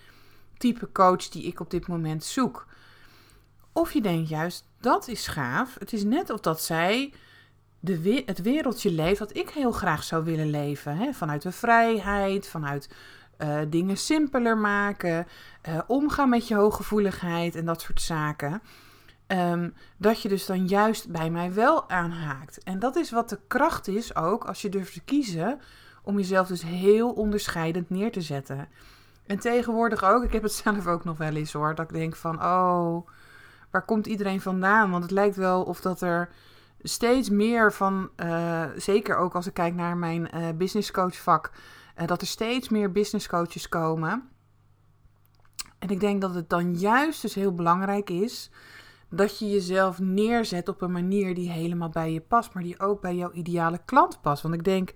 type 0.58 0.92
coach 0.92 1.28
die 1.28 1.42
ik 1.42 1.60
op 1.60 1.70
dit 1.70 1.86
moment 1.86 2.24
zoek. 2.24 2.66
Of 3.72 3.92
je 3.92 4.00
denkt 4.00 4.28
juist, 4.28 4.68
dat 4.80 5.08
is 5.08 5.26
gaaf. 5.26 5.76
Het 5.78 5.92
is 5.92 6.04
net 6.04 6.30
of 6.30 6.40
dat 6.40 6.62
zij 6.62 7.12
de, 7.80 8.22
het 8.26 8.42
wereldje 8.42 8.90
leeft 8.90 9.18
wat 9.18 9.36
ik 9.36 9.50
heel 9.50 9.72
graag 9.72 10.02
zou 10.02 10.24
willen 10.24 10.50
leven. 10.50 10.96
Hè? 10.96 11.12
Vanuit 11.12 11.42
de 11.42 11.52
vrijheid, 11.52 12.48
vanuit 12.48 12.88
uh, 13.38 13.58
dingen 13.68 13.96
simpeler 13.96 14.58
maken, 14.58 15.26
uh, 15.68 15.78
omgaan 15.86 16.28
met 16.28 16.48
je 16.48 16.54
hooggevoeligheid 16.54 17.54
en 17.54 17.64
dat 17.64 17.80
soort 17.80 18.00
zaken. 18.00 18.62
Um, 19.26 19.74
dat 19.96 20.22
je 20.22 20.28
dus 20.28 20.46
dan 20.46 20.66
juist 20.66 21.10
bij 21.10 21.30
mij 21.30 21.54
wel 21.54 21.90
aanhaakt. 21.90 22.62
En 22.62 22.78
dat 22.78 22.96
is 22.96 23.10
wat 23.10 23.28
de 23.28 23.38
kracht 23.46 23.88
is 23.88 24.16
ook 24.16 24.44
als 24.44 24.62
je 24.62 24.68
durft 24.68 24.92
te 24.92 25.00
kiezen 25.00 25.60
om 26.02 26.16
jezelf 26.16 26.46
dus 26.46 26.62
heel 26.62 27.10
onderscheidend 27.10 27.90
neer 27.90 28.12
te 28.12 28.20
zetten. 28.20 28.68
En 29.26 29.38
tegenwoordig 29.38 30.04
ook, 30.04 30.24
ik 30.24 30.32
heb 30.32 30.42
het 30.42 30.52
zelf 30.64 30.86
ook 30.86 31.04
nog 31.04 31.18
wel 31.18 31.34
eens 31.34 31.52
hoor, 31.52 31.74
dat 31.74 31.90
ik 31.90 31.96
denk 31.96 32.16
van, 32.16 32.44
oh, 32.44 33.06
waar 33.70 33.84
komt 33.84 34.06
iedereen 34.06 34.40
vandaan? 34.40 34.90
Want 34.90 35.02
het 35.02 35.12
lijkt 35.12 35.36
wel 35.36 35.62
of 35.62 35.80
dat 35.80 36.00
er 36.00 36.28
steeds 36.82 37.30
meer 37.30 37.72
van, 37.72 38.10
uh, 38.16 38.64
zeker 38.76 39.16
ook 39.16 39.34
als 39.34 39.46
ik 39.46 39.54
kijk 39.54 39.74
naar 39.74 39.96
mijn 39.96 40.28
uh, 40.34 40.48
business 40.56 40.90
coach 40.90 41.16
vak, 41.16 41.52
uh, 42.00 42.06
dat 42.06 42.20
er 42.20 42.26
steeds 42.26 42.68
meer 42.68 42.92
business 42.92 43.26
coaches 43.28 43.68
komen. 43.68 44.28
En 45.78 45.88
ik 45.88 46.00
denk 46.00 46.20
dat 46.20 46.34
het 46.34 46.48
dan 46.48 46.74
juist 46.74 47.22
dus 47.22 47.34
heel 47.34 47.54
belangrijk 47.54 48.10
is 48.10 48.50
dat 49.10 49.38
je 49.38 49.50
jezelf 49.50 49.98
neerzet 49.98 50.68
op 50.68 50.82
een 50.82 50.92
manier 50.92 51.34
die 51.34 51.50
helemaal 51.50 51.88
bij 51.88 52.12
je 52.12 52.20
past, 52.20 52.54
maar 52.54 52.62
die 52.62 52.80
ook 52.80 53.00
bij 53.00 53.14
jouw 53.14 53.32
ideale 53.32 53.80
klant 53.84 54.20
past. 54.20 54.42
Want 54.42 54.54
ik 54.54 54.64
denk, 54.64 54.92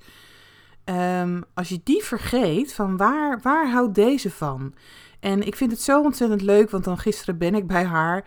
um, 0.84 1.44
als 1.54 1.68
je 1.68 1.80
die 1.84 2.02
vergeet, 2.02 2.74
van 2.74 2.96
waar, 2.96 3.40
waar 3.42 3.70
houdt 3.70 3.94
deze 3.94 4.30
van? 4.30 4.74
En 5.20 5.46
ik 5.46 5.56
vind 5.56 5.70
het 5.70 5.80
zo 5.80 6.02
ontzettend 6.02 6.42
leuk, 6.42 6.70
want 6.70 6.84
dan 6.84 6.98
gisteren 6.98 7.38
ben 7.38 7.54
ik 7.54 7.66
bij 7.66 7.84
haar. 7.84 8.24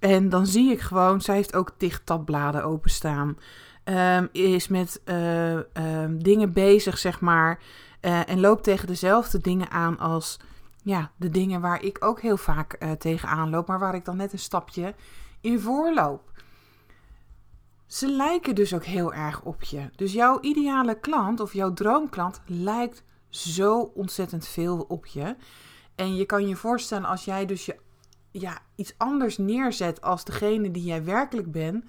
En 0.00 0.28
dan 0.28 0.46
zie 0.46 0.70
ik 0.70 0.80
gewoon, 0.80 1.20
zij 1.20 1.34
heeft 1.34 1.54
ook 1.54 1.72
dicht 1.76 2.06
tabbladen 2.06 2.64
openstaan. 2.64 3.38
Um, 3.84 4.28
is 4.32 4.68
met 4.68 5.00
uh, 5.04 5.52
um, 5.52 6.22
dingen 6.22 6.52
bezig, 6.52 6.98
zeg 6.98 7.20
maar. 7.20 7.58
Uh, 8.00 8.28
en 8.28 8.40
loopt 8.40 8.64
tegen 8.64 8.86
dezelfde 8.86 9.40
dingen 9.40 9.70
aan 9.70 9.98
als 9.98 10.38
ja, 10.82 11.10
de 11.16 11.30
dingen 11.30 11.60
waar 11.60 11.82
ik 11.82 12.04
ook 12.04 12.20
heel 12.20 12.36
vaak 12.36 12.76
uh, 12.78 12.90
tegenaan 12.90 13.50
loop, 13.50 13.66
maar 13.66 13.78
waar 13.78 13.94
ik 13.94 14.04
dan 14.04 14.16
net 14.16 14.32
een 14.32 14.38
stapje 14.38 14.94
in 15.40 15.60
voorloop. 15.60 16.32
Ze 17.86 18.08
lijken 18.08 18.54
dus 18.54 18.74
ook 18.74 18.84
heel 18.84 19.12
erg 19.12 19.42
op 19.42 19.62
je. 19.62 19.90
Dus 19.96 20.12
jouw 20.12 20.40
ideale 20.40 21.00
klant 21.00 21.40
of 21.40 21.52
jouw 21.52 21.72
droomklant 21.72 22.40
lijkt 22.46 23.02
zo 23.28 23.80
ontzettend 23.94 24.46
veel 24.46 24.84
op 24.88 25.06
je. 25.06 25.36
En 25.94 26.16
je 26.16 26.24
kan 26.26 26.48
je 26.48 26.56
voorstellen 26.56 27.08
als 27.08 27.24
jij 27.24 27.46
dus 27.46 27.66
je, 27.66 27.76
ja, 28.30 28.58
iets 28.74 28.94
anders 28.96 29.38
neerzet 29.38 30.00
als 30.00 30.24
degene 30.24 30.70
die 30.70 30.84
jij 30.84 31.04
werkelijk 31.04 31.52
bent, 31.52 31.84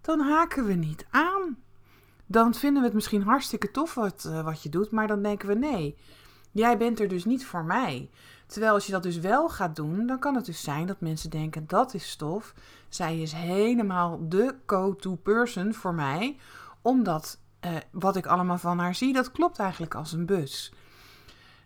dan 0.00 0.20
haken 0.20 0.64
we 0.64 0.72
niet 0.72 1.06
aan. 1.10 1.56
Dan 2.26 2.54
vinden 2.54 2.80
we 2.80 2.86
het 2.86 2.94
misschien 2.94 3.22
hartstikke 3.22 3.70
tof 3.70 3.94
wat, 3.94 4.24
uh, 4.26 4.44
wat 4.44 4.62
je 4.62 4.68
doet, 4.68 4.90
maar 4.90 5.06
dan 5.06 5.22
denken 5.22 5.48
we 5.48 5.54
nee, 5.54 5.96
jij 6.52 6.78
bent 6.78 7.00
er 7.00 7.08
dus 7.08 7.24
niet 7.24 7.46
voor 7.46 7.64
mij. 7.64 8.10
Terwijl 8.46 8.72
als 8.72 8.86
je 8.86 8.92
dat 8.92 9.02
dus 9.02 9.18
wel 9.18 9.48
gaat 9.48 9.76
doen, 9.76 10.06
dan 10.06 10.18
kan 10.18 10.34
het 10.34 10.44
dus 10.44 10.62
zijn 10.62 10.86
dat 10.86 11.00
mensen 11.00 11.30
denken 11.30 11.66
dat 11.66 11.94
is 11.94 12.10
stof. 12.10 12.54
Zij 12.88 13.20
is 13.20 13.32
helemaal 13.32 14.28
de 14.28 14.54
go-to 14.66 15.14
person 15.14 15.74
voor 15.74 15.94
mij, 15.94 16.38
omdat 16.82 17.40
uh, 17.64 17.70
wat 17.90 18.16
ik 18.16 18.26
allemaal 18.26 18.58
van 18.58 18.78
haar 18.78 18.94
zie, 18.94 19.12
dat 19.12 19.30
klopt 19.30 19.58
eigenlijk 19.58 19.94
als 19.94 20.12
een 20.12 20.26
bus. 20.26 20.72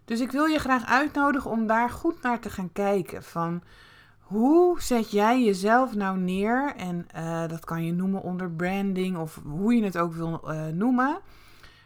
Dus 0.05 0.21
ik 0.21 0.31
wil 0.31 0.45
je 0.45 0.59
graag 0.59 0.85
uitnodigen 0.85 1.51
om 1.51 1.67
daar 1.67 1.91
goed 1.91 2.23
naar 2.23 2.41
te 2.41 2.51
gaan 2.51 2.73
kijken. 2.73 3.23
Van 3.23 3.63
hoe 4.27 4.81
zet 4.83 5.11
jij 5.11 5.45
jezelf 5.45 5.95
nou 5.95 6.19
neer? 6.19 6.75
En 6.77 7.07
uh, 7.17 7.49
dat 7.49 7.65
kan 7.65 7.85
je 7.85 7.93
noemen 7.93 8.23
onder 8.23 8.51
branding 8.51 9.17
of 9.17 9.41
hoe 9.45 9.75
je 9.75 9.85
het 9.85 9.99
ook 9.99 10.13
wil 10.13 10.41
uh, 10.45 10.67
noemen. 10.67 11.19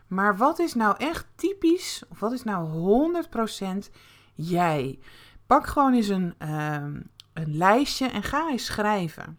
Maar 0.06 0.37
wat 0.37 0.59
is 0.59 0.75
nou 0.75 0.94
echt 0.99 1.26
typisch, 1.35 2.02
of 2.09 2.20
wat 2.20 2.32
is 2.32 2.42
nou 2.42 2.68
100% 3.87 3.90
jij? 4.35 4.99
Pak 5.47 5.66
gewoon 5.66 5.94
eens 5.94 6.09
een, 6.09 6.35
uh, 6.42 6.75
een 7.32 7.56
lijstje 7.56 8.06
en 8.06 8.23
ga 8.23 8.50
eens 8.50 8.64
schrijven. 8.64 9.38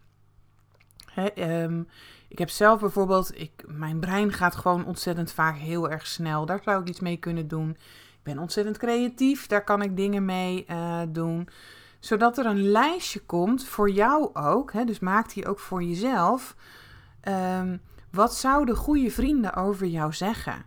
Um, 1.36 1.88
ik 2.28 2.38
heb 2.38 2.48
zelf 2.48 2.80
bijvoorbeeld, 2.80 3.40
ik, 3.40 3.64
mijn 3.66 4.00
brein 4.00 4.32
gaat 4.32 4.56
gewoon 4.56 4.86
ontzettend 4.86 5.32
vaak 5.32 5.56
heel 5.56 5.90
erg 5.90 6.06
snel. 6.06 6.46
Daar 6.46 6.60
zou 6.64 6.80
ik 6.80 6.88
iets 6.88 7.00
mee 7.00 7.16
kunnen 7.16 7.48
doen. 7.48 7.70
Ik 7.70 8.22
ben 8.22 8.38
ontzettend 8.38 8.78
creatief, 8.78 9.46
daar 9.46 9.64
kan 9.64 9.82
ik 9.82 9.96
dingen 9.96 10.24
mee 10.24 10.64
uh, 10.70 11.00
doen 11.08 11.48
zodat 12.02 12.38
er 12.38 12.46
een 12.46 12.70
lijstje 12.70 13.20
komt 13.20 13.64
voor 13.64 13.90
jou 13.90 14.34
ook. 14.34 14.72
Hè, 14.72 14.84
dus 14.84 14.98
maak 14.98 15.32
die 15.32 15.46
ook 15.46 15.58
voor 15.58 15.82
jezelf. 15.82 16.56
Um, 17.28 17.80
wat 18.10 18.34
zouden 18.34 18.76
goede 18.76 19.10
vrienden 19.10 19.54
over 19.54 19.86
jou 19.86 20.12
zeggen? 20.12 20.64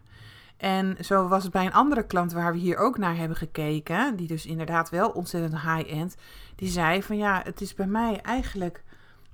En 0.57 0.97
zo 0.99 1.27
was 1.27 1.43
het 1.43 1.51
bij 1.51 1.65
een 1.65 1.73
andere 1.73 2.05
klant 2.05 2.31
waar 2.31 2.53
we 2.53 2.59
hier 2.59 2.77
ook 2.77 2.97
naar 2.97 3.15
hebben 3.15 3.37
gekeken, 3.37 4.15
die 4.15 4.27
dus 4.27 4.45
inderdaad 4.45 4.89
wel 4.89 5.09
ontzettend 5.09 5.61
high-end, 5.61 6.15
die 6.55 6.69
zei 6.69 7.03
van 7.03 7.17
ja, 7.17 7.41
het 7.43 7.61
is 7.61 7.73
bij 7.73 7.87
mij 7.87 8.21
eigenlijk 8.21 8.83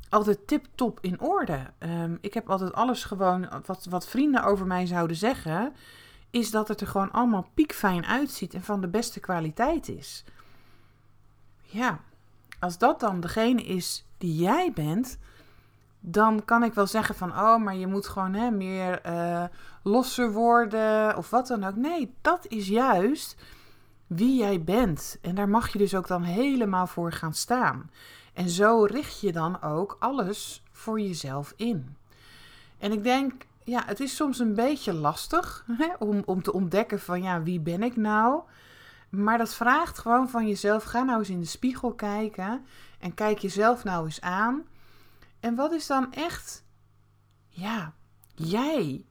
altijd 0.10 0.48
tip-top 0.48 0.98
in 1.02 1.22
orde. 1.22 1.60
Um, 1.80 2.18
ik 2.22 2.34
heb 2.34 2.50
altijd 2.50 2.74
alles 2.74 3.04
gewoon, 3.04 3.50
wat, 3.66 3.88
wat 3.90 4.08
vrienden 4.08 4.44
over 4.44 4.68
mij 4.68 4.86
zouden 4.86 5.16
zeggen, 5.16 5.74
is 6.30 6.52
dat 6.52 6.68
het 6.68 6.82
er 6.82 6.88
gewoon 6.88 7.12
allemaal 7.12 7.48
piekfijn 7.54 8.06
uitziet 8.06 8.54
en 8.54 8.64
van 8.64 8.82
de 8.82 8.88
beste 8.88 9.20
kwaliteit 9.20 9.90
is 9.90 10.24
ja, 11.72 12.00
als 12.60 12.78
dat 12.78 13.00
dan 13.00 13.20
degene 13.20 13.64
is 13.64 14.06
die 14.18 14.36
jij 14.36 14.72
bent, 14.74 15.18
dan 16.00 16.46
kan 16.46 16.64
ik 16.64 16.74
wel 16.74 16.88
zeggen 16.88 17.16
van, 17.16 17.30
oh, 17.30 17.58
maar 17.58 17.76
je 17.76 17.88
moet 17.88 18.08
gewoon 18.08 18.34
hè, 18.34 18.52
meer 18.52 19.06
uh, 19.06 19.44
losser 19.84 20.32
worden 20.32 21.18
of 21.18 21.30
wat 21.30 21.48
dan 21.48 21.64
ook. 21.64 21.76
Nee, 21.76 22.14
dat 22.22 22.46
is 22.48 22.68
juist 22.68 23.36
wie 24.08 24.38
jij 24.38 24.64
bent. 24.64 25.18
En 25.22 25.36
daar 25.36 25.50
mag 25.50 25.72
je 25.72 25.78
dus 25.78 25.96
ook 25.96 26.08
dan 26.08 26.24
helemaal 26.24 26.88
voor 26.88 27.12
gaan 27.12 27.34
staan. 27.34 27.90
En 28.34 28.50
zo 28.50 28.84
richt 28.84 29.22
je 29.22 29.32
dan 29.32 29.62
ook 29.62 29.98
alles 30.00 30.64
voor 30.72 31.00
jezelf 31.00 31.54
in. 31.56 31.96
En 32.78 32.92
ik 32.92 33.04
denk, 33.04 33.46
ja, 33.64 33.84
het 33.86 34.00
is 34.00 34.16
soms 34.16 34.40
een 34.40 34.54
beetje 34.54 34.94
lastig 34.94 35.66
hè, 35.78 35.94
om, 36.00 36.22
om 36.26 36.42
te 36.42 36.54
ontdekken 36.54 37.00
van, 37.00 37.22
ja, 37.22 37.44
wie 37.44 37.60
ben 37.60 37.84
ik 37.84 37.96
nou? 37.96 38.42
Maar 39.12 39.38
dat 39.38 39.54
vraagt 39.54 40.00
gewoon 40.00 40.30
van 40.30 40.48
jezelf. 40.48 40.84
Ga 40.84 41.04
nou 41.04 41.20
eens 41.20 41.30
in 41.30 41.40
de 41.40 41.46
spiegel 41.46 41.94
kijken. 41.94 42.66
En 43.00 43.14
kijk 43.14 43.38
jezelf 43.38 43.84
nou 43.84 44.06
eens 44.06 44.22
aan. 44.22 44.64
En 45.40 45.56
wat 45.56 45.72
is 45.72 45.88
dan 45.88 46.14
echt, 46.14 46.64
ja, 47.48 47.94
jij? 48.36 49.06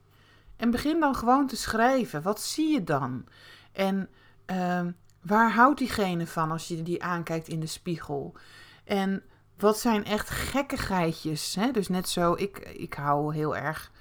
En 0.57 0.71
begin 0.71 1.01
dan 1.01 1.15
gewoon 1.15 1.47
te 1.47 1.57
schrijven. 1.57 2.23
Wat 2.23 2.41
zie 2.41 2.73
je 2.73 2.85
dan? 2.85 3.25
En 3.73 4.09
uh, 4.47 4.87
waar 5.23 5.53
houdt 5.53 5.79
diegene 5.79 6.27
van 6.27 6.51
als 6.51 6.69
je 6.69 6.83
die 6.83 7.03
aankijkt 7.03 7.49
in 7.49 7.61
de 7.61 7.67
spiegel? 7.67 8.37
En 8.85 9.23
wat 9.57 9.79
zijn 9.79 10.05
echt 10.05 10.31
gekkigheidjes? 10.31 11.55
Hè? 11.55 11.71
Dus 11.71 11.89
net 11.89 12.09
zo, 12.09 12.35
ik, 12.35 12.59
ik 12.59 12.95
hou 12.95 13.35
heel 13.35 13.57
erg 13.57 13.93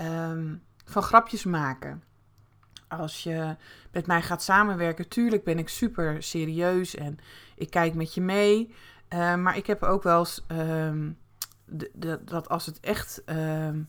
um, 0.00 0.62
van 0.84 1.02
grapjes 1.02 1.44
maken 1.44 2.02
als 2.98 3.22
je 3.22 3.56
met 3.92 4.06
mij 4.06 4.22
gaat 4.22 4.42
samenwerken, 4.42 5.08
tuurlijk 5.08 5.44
ben 5.44 5.58
ik 5.58 5.68
super 5.68 6.22
serieus 6.22 6.94
en 6.94 7.18
ik 7.56 7.70
kijk 7.70 7.94
met 7.94 8.14
je 8.14 8.20
mee. 8.20 8.74
Uh, 9.14 9.34
maar 9.34 9.56
ik 9.56 9.66
heb 9.66 9.82
ook 9.82 10.02
wel 10.02 10.18
eens 10.18 10.44
de, 11.92 12.20
dat 12.24 12.48
als 12.48 12.66
het 12.66 12.80
echt. 12.80 13.22
Um, 13.26 13.88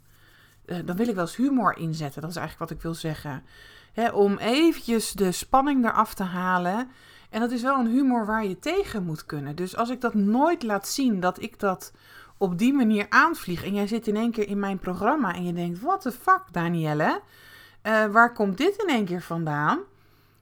uh, 0.65 0.77
dan 0.86 0.95
wil 0.95 1.07
ik 1.07 1.15
wel 1.15 1.24
eens 1.24 1.36
humor 1.36 1.77
inzetten. 1.77 2.22
Dat 2.22 2.29
is 2.29 2.36
eigenlijk 2.36 2.69
wat 2.69 2.77
ik 2.77 2.83
wil 2.83 2.93
zeggen. 2.93 3.43
Om 4.13 4.38
eventjes 4.38 5.12
de 5.12 5.31
spanning 5.31 5.86
eraf 5.86 6.13
te 6.13 6.24
halen. 6.24 6.91
En 7.29 7.39
dat 7.39 7.51
is 7.51 7.62
wel 7.62 7.79
een 7.79 7.91
humor 7.91 8.25
waar 8.25 8.45
je 8.45 8.60
tegen 8.60 9.03
moet 9.03 9.25
kunnen. 9.25 9.55
Dus 9.55 9.75
als 9.75 9.89
ik 9.89 10.01
dat 10.01 10.13
nooit 10.13 10.63
laat 10.63 10.88
zien, 10.88 11.19
dat 11.19 11.41
ik 11.41 11.60
dat 11.60 11.93
op 12.38 12.57
die 12.57 12.74
manier 12.74 13.05
aanvlieg. 13.10 13.63
En 13.63 13.74
jij 13.74 13.88
zit 13.88 14.07
in 14.07 14.15
één 14.15 14.31
keer 14.31 14.48
in 14.48 14.60
mijn 14.60 14.79
programma 14.79 15.33
en 15.33 15.45
je 15.45 15.53
denkt: 15.53 15.79
what 15.79 16.01
the 16.01 16.12
fuck, 16.12 16.43
Danielle? 16.51 17.22
Uh, 17.83 18.05
waar 18.05 18.33
komt 18.33 18.57
dit 18.57 18.75
in 18.77 18.89
één 18.89 19.05
keer 19.05 19.21
vandaan? 19.21 19.79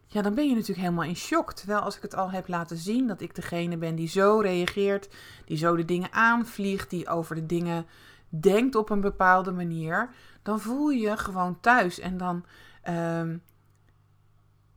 Ja, 0.07 0.21
dan 0.21 0.33
ben 0.33 0.47
je 0.47 0.53
natuurlijk 0.53 0.79
helemaal 0.79 1.03
in 1.03 1.15
shock. 1.15 1.53
Terwijl 1.53 1.79
als 1.79 1.95
ik 1.95 2.01
het 2.01 2.15
al 2.15 2.31
heb 2.31 2.47
laten 2.47 2.77
zien 2.77 3.07
dat 3.07 3.21
ik 3.21 3.35
degene 3.35 3.77
ben 3.77 3.95
die 3.95 4.07
zo 4.07 4.39
reageert, 4.39 5.09
die 5.45 5.57
zo 5.57 5.75
de 5.75 5.85
dingen 5.85 6.13
aanvliegt, 6.13 6.89
die 6.89 7.07
over 7.07 7.35
de 7.35 7.45
dingen 7.45 7.85
denkt 8.29 8.75
op 8.75 8.89
een 8.89 9.01
bepaalde 9.01 9.51
manier, 9.51 10.09
dan 10.41 10.59
voel 10.59 10.89
je 10.89 10.99
je 10.99 11.17
gewoon 11.17 11.59
thuis. 11.59 11.99
En 11.99 12.17
dan, 12.17 12.45
um, 12.89 13.41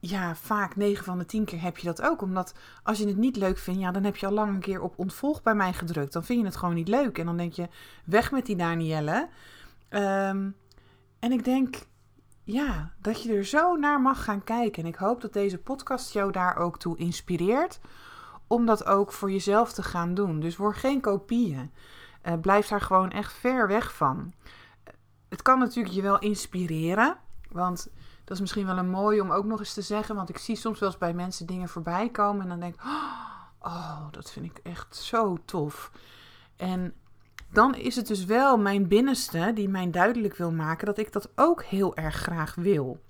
ja, 0.01 0.35
vaak 0.35 0.77
9 0.77 1.05
van 1.05 1.19
de 1.19 1.27
10 1.27 1.45
keer 1.45 1.63
heb 1.63 1.79
je 1.79 1.87
dat 1.87 2.03
ook. 2.03 2.23
Omdat 2.23 2.55
als 2.83 2.99
je 2.99 3.07
het 3.07 3.17
niet 3.17 3.37
leuk 3.37 3.59
vindt, 3.59 3.81
ja, 3.81 3.91
dan 3.91 4.05
heb 4.05 4.17
je 4.17 4.27
al 4.27 4.33
lang 4.33 4.55
een 4.55 4.61
keer 4.61 4.81
op 4.81 4.99
ontvolg 4.99 5.43
bij 5.43 5.55
mij 5.55 5.73
gedrukt. 5.73 6.13
Dan 6.13 6.25
vind 6.25 6.41
je 6.41 6.47
het 6.47 6.57
gewoon 6.57 6.75
niet 6.75 6.89
leuk. 6.89 7.19
En 7.19 7.27
dan 7.27 7.37
denk 7.37 7.53
je, 7.53 7.69
weg 8.05 8.31
met 8.31 8.47
die 8.47 8.57
Danielle. 8.57 9.29
Um, 9.91 10.57
en 11.19 11.33
ik 11.33 11.45
denk, 11.45 11.77
ja, 12.45 12.93
dat 12.99 13.23
je 13.23 13.33
er 13.33 13.45
zo 13.45 13.77
naar 13.77 14.01
mag 14.01 14.25
gaan 14.25 14.45
kijken. 14.45 14.83
En 14.83 14.89
ik 14.89 14.97
hoop 14.97 15.21
dat 15.21 15.33
deze 15.33 15.59
podcast 15.59 16.13
jou 16.13 16.33
daar 16.33 16.57
ook 16.57 16.79
toe 16.79 16.97
inspireert 16.97 17.81
om 18.47 18.67
dat 18.67 18.85
ook 18.87 19.13
voor 19.13 19.31
jezelf 19.31 19.73
te 19.73 19.83
gaan 19.83 20.15
doen. 20.15 20.41
Dus 20.41 20.57
word 20.57 20.77
geen 20.77 21.01
kopieën. 21.01 21.73
Uh, 22.23 22.33
blijf 22.41 22.69
daar 22.69 22.81
gewoon 22.81 23.11
echt 23.11 23.33
ver 23.33 23.69
weg 23.69 23.95
van. 23.95 24.33
Het 25.29 25.43
kan 25.43 25.59
natuurlijk 25.59 25.95
je 25.95 26.03
wel 26.03 26.19
inspireren, 26.19 27.17
want 27.51 27.89
dat 28.25 28.35
is 28.37 28.41
misschien 28.41 28.67
wel 28.67 28.79
een 28.79 28.91
mooie 28.91 29.23
om 29.23 29.31
ook 29.31 29.45
nog 29.45 29.59
eens 29.59 29.75
te 29.75 29.83
zeggen. 29.83 30.15
Want 30.15 30.29
ik 30.29 30.39
zie 30.39 30.57
soms 30.57 30.79
wel 30.79 30.89
eens 30.89 30.99
bij 30.99 31.15
mensen 31.15 31.47
dingen 31.47 31.69
voorbij 31.69 32.09
komen 32.11 32.43
en 32.43 32.49
dan 32.49 32.61
denk 32.61 32.75
ik, 32.75 32.85
oh, 33.61 34.07
dat 34.11 34.31
vind 34.31 34.47
ik 34.47 34.59
echt 34.63 34.97
zo 34.97 35.37
tof. 35.45 35.91
En 36.57 36.95
dan 37.53 37.75
is 37.75 37.97
het 37.97 38.07
dus 38.07 38.25
wel 38.25 38.57
mijn 38.57 38.89
binnenste 38.89 39.51
die 39.55 39.69
mij 39.69 39.91
duidelijk 39.91 40.37
wil 40.37 40.53
maken 40.53 40.87
dat 40.87 40.99
ik 40.99 41.13
dat 41.13 41.31
ook 41.35 41.63
heel 41.65 41.97
erg 41.97 42.15
graag 42.15 42.55
wil. 42.55 43.01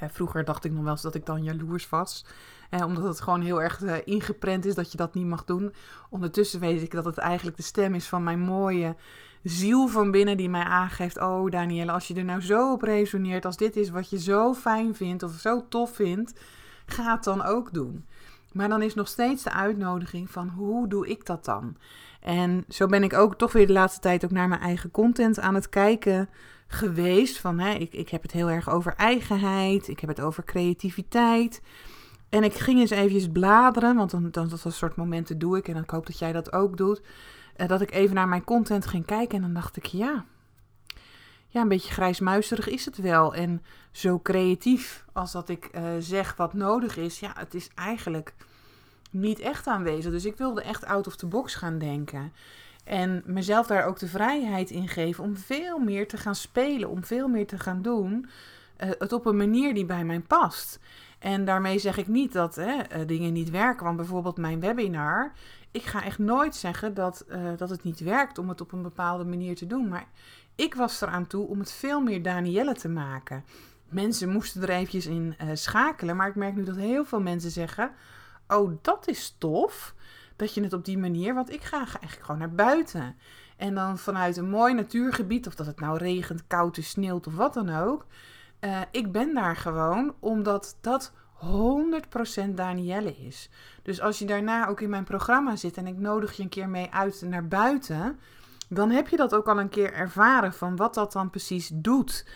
vroeger 0.00 0.44
dacht 0.44 0.64
ik 0.64 0.72
nog 0.72 0.82
wel 0.82 0.92
eens 0.92 1.02
dat 1.02 1.14
ik 1.14 1.26
dan 1.26 1.42
jaloers 1.42 1.88
was. 1.88 2.26
omdat 2.70 3.04
het 3.04 3.20
gewoon 3.20 3.40
heel 3.40 3.62
erg 3.62 3.80
uh, 3.80 3.94
ingeprent 4.04 4.64
is 4.64 4.74
dat 4.74 4.90
je 4.92 4.96
dat 4.96 5.14
niet 5.14 5.26
mag 5.26 5.44
doen. 5.44 5.74
Ondertussen 6.10 6.60
weet 6.60 6.82
ik 6.82 6.90
dat 6.90 7.04
het 7.04 7.18
eigenlijk 7.18 7.56
de 7.56 7.62
stem 7.62 7.94
is 7.94 8.08
van 8.08 8.22
mijn 8.22 8.40
mooie 8.40 8.96
ziel 9.42 9.88
van 9.88 10.10
binnen 10.10 10.36
die 10.36 10.48
mij 10.48 10.64
aangeeft: 10.64 11.20
Oh, 11.20 11.50
Danielle, 11.50 11.92
als 11.92 12.08
je 12.08 12.14
er 12.14 12.24
nou 12.24 12.40
zo 12.40 12.72
op 12.72 12.82
resoneert, 12.82 13.44
als 13.44 13.56
dit 13.56 13.76
is 13.76 13.90
wat 13.90 14.10
je 14.10 14.20
zo 14.20 14.54
fijn 14.54 14.94
vindt 14.94 15.22
of 15.22 15.32
zo 15.32 15.68
tof 15.68 15.94
vindt, 15.94 16.40
ga 16.86 17.12
het 17.14 17.24
dan 17.24 17.42
ook 17.42 17.72
doen. 17.72 18.06
Maar 18.52 18.68
dan 18.68 18.82
is 18.82 18.94
nog 18.94 19.08
steeds 19.08 19.42
de 19.42 19.52
uitnodiging 19.52 20.30
van 20.30 20.48
hoe 20.48 20.88
doe 20.88 21.08
ik 21.08 21.26
dat 21.26 21.44
dan? 21.44 21.76
En 22.20 22.64
zo 22.68 22.86
ben 22.86 23.02
ik 23.02 23.12
ook 23.12 23.34
toch 23.34 23.52
weer 23.52 23.66
de 23.66 23.72
laatste 23.72 24.00
tijd 24.00 24.24
ook 24.24 24.30
naar 24.30 24.48
mijn 24.48 24.60
eigen 24.60 24.90
content 24.90 25.40
aan 25.40 25.54
het 25.54 25.68
kijken 25.68 26.28
geweest. 26.66 27.38
Van, 27.38 27.58
hè, 27.58 27.72
ik, 27.72 27.92
ik 27.92 28.08
heb 28.08 28.22
het 28.22 28.32
heel 28.32 28.50
erg 28.50 28.70
over 28.70 28.94
eigenheid, 28.94 29.88
ik 29.88 30.00
heb 30.00 30.08
het 30.08 30.20
over 30.20 30.44
creativiteit. 30.44 31.62
En 32.28 32.44
ik 32.44 32.54
ging 32.54 32.78
eens 32.80 32.90
eventjes 32.90 33.28
bladeren, 33.28 33.96
want 33.96 34.10
dan, 34.10 34.30
dan 34.30 34.48
dat 34.48 34.72
soort 34.74 34.96
momenten 34.96 35.38
doe 35.38 35.56
ik 35.56 35.68
en 35.68 35.76
ik 35.76 35.90
hoop 35.90 36.06
dat 36.06 36.18
jij 36.18 36.32
dat 36.32 36.52
ook 36.52 36.76
doet. 36.76 37.02
eh, 37.56 37.68
dat 37.68 37.80
ik 37.80 37.90
even 37.90 38.14
naar 38.14 38.28
mijn 38.28 38.44
content 38.44 38.86
ging 38.86 39.04
kijken 39.06 39.36
en 39.36 39.42
dan 39.42 39.54
dacht 39.54 39.76
ik, 39.76 39.86
ja, 39.86 40.24
ja, 41.48 41.60
een 41.60 41.68
beetje 41.68 41.92
grijsmuizerig 41.92 42.68
is 42.68 42.84
het 42.84 42.96
wel. 42.96 43.34
En 43.34 43.62
zo 43.90 44.20
creatief 44.22 45.04
als 45.12 45.32
dat 45.32 45.48
ik 45.48 45.68
uh, 45.74 45.82
zeg 45.98 46.36
wat 46.36 46.54
nodig 46.54 46.96
is, 46.96 47.20
ja, 47.20 47.32
het 47.36 47.54
is 47.54 47.68
eigenlijk 47.74 48.34
niet 49.10 49.40
echt 49.40 49.66
aanwezig. 49.66 50.12
Dus 50.12 50.24
ik 50.24 50.36
wilde 50.36 50.62
echt 50.62 50.84
out 50.84 51.06
of 51.06 51.16
the 51.16 51.26
box 51.26 51.54
gaan 51.54 51.78
denken. 51.78 52.32
En 52.84 53.22
mezelf 53.26 53.66
daar 53.66 53.84
ook 53.84 53.98
de 53.98 54.08
vrijheid 54.08 54.70
in 54.70 54.88
geven 54.88 55.24
om 55.24 55.36
veel 55.36 55.78
meer 55.78 56.08
te 56.08 56.16
gaan 56.16 56.34
spelen, 56.34 56.88
om 56.88 57.04
veel 57.04 57.28
meer 57.28 57.46
te 57.46 57.58
gaan 57.58 57.82
doen. 57.82 58.28
Uh, 58.84 58.90
het 58.98 59.12
op 59.12 59.26
een 59.26 59.36
manier 59.36 59.74
die 59.74 59.84
bij 59.84 60.04
mij 60.04 60.20
past. 60.20 60.78
En 61.18 61.44
daarmee 61.44 61.78
zeg 61.78 61.96
ik 61.96 62.06
niet 62.08 62.32
dat 62.32 62.54
hè, 62.54 62.74
uh, 62.74 63.06
dingen 63.06 63.32
niet 63.32 63.50
werken. 63.50 63.84
Want 63.84 63.96
bijvoorbeeld 63.96 64.36
mijn 64.36 64.60
webinar. 64.60 65.32
Ik 65.70 65.82
ga 65.82 66.04
echt 66.04 66.18
nooit 66.18 66.54
zeggen 66.54 66.94
dat, 66.94 67.24
uh, 67.28 67.50
dat 67.56 67.70
het 67.70 67.84
niet 67.84 68.00
werkt 68.00 68.38
om 68.38 68.48
het 68.48 68.60
op 68.60 68.72
een 68.72 68.82
bepaalde 68.82 69.24
manier 69.24 69.56
te 69.56 69.66
doen. 69.66 69.88
Maar 69.88 70.06
ik 70.54 70.74
was 70.74 71.00
eraan 71.00 71.26
toe 71.26 71.46
om 71.46 71.58
het 71.58 71.72
veel 71.72 72.00
meer 72.00 72.22
Danielle 72.22 72.74
te 72.74 72.88
maken. 72.88 73.44
Mensen 73.88 74.28
moesten 74.28 74.62
er 74.62 74.70
eventjes 74.70 75.06
in 75.06 75.36
schakelen. 75.52 76.16
Maar 76.16 76.28
ik 76.28 76.34
merk 76.34 76.54
nu 76.54 76.64
dat 76.64 76.76
heel 76.76 77.04
veel 77.04 77.20
mensen 77.20 77.50
zeggen: 77.50 77.90
Oh, 78.48 78.72
dat 78.82 79.08
is 79.08 79.34
tof 79.38 79.94
dat 80.36 80.54
je 80.54 80.62
het 80.62 80.72
op 80.72 80.84
die 80.84 80.98
manier, 80.98 81.34
want 81.34 81.52
ik 81.52 81.62
ga 81.62 81.76
eigenlijk 81.76 82.20
gewoon 82.20 82.38
naar 82.38 82.54
buiten. 82.54 83.16
En 83.56 83.74
dan 83.74 83.98
vanuit 83.98 84.36
een 84.36 84.50
mooi 84.50 84.74
natuurgebied, 84.74 85.46
of 85.46 85.54
dat 85.54 85.66
het 85.66 85.80
nou 85.80 85.98
regent, 85.98 86.46
koud 86.46 86.76
is, 86.76 86.88
sneeuwt 86.88 87.26
of 87.26 87.34
wat 87.34 87.54
dan 87.54 87.74
ook. 87.74 88.06
Uh, 88.60 88.80
ik 88.90 89.12
ben 89.12 89.34
daar 89.34 89.56
gewoon 89.56 90.14
omdat 90.20 90.76
dat 90.80 91.12
100% 92.46 92.48
Danielle 92.54 93.16
is. 93.16 93.50
Dus 93.82 94.00
als 94.00 94.18
je 94.18 94.24
daarna 94.24 94.68
ook 94.68 94.80
in 94.80 94.90
mijn 94.90 95.04
programma 95.04 95.56
zit 95.56 95.76
en 95.76 95.86
ik 95.86 95.98
nodig 95.98 96.36
je 96.36 96.42
een 96.42 96.48
keer 96.48 96.68
mee 96.68 96.88
uit 96.90 97.22
naar 97.26 97.48
buiten, 97.48 98.18
dan 98.68 98.90
heb 98.90 99.08
je 99.08 99.16
dat 99.16 99.34
ook 99.34 99.48
al 99.48 99.60
een 99.60 99.68
keer 99.68 99.92
ervaren 99.92 100.52
van 100.52 100.76
wat 100.76 100.94
dat 100.94 101.12
dan 101.12 101.30
precies 101.30 101.70
doet. 101.74 102.26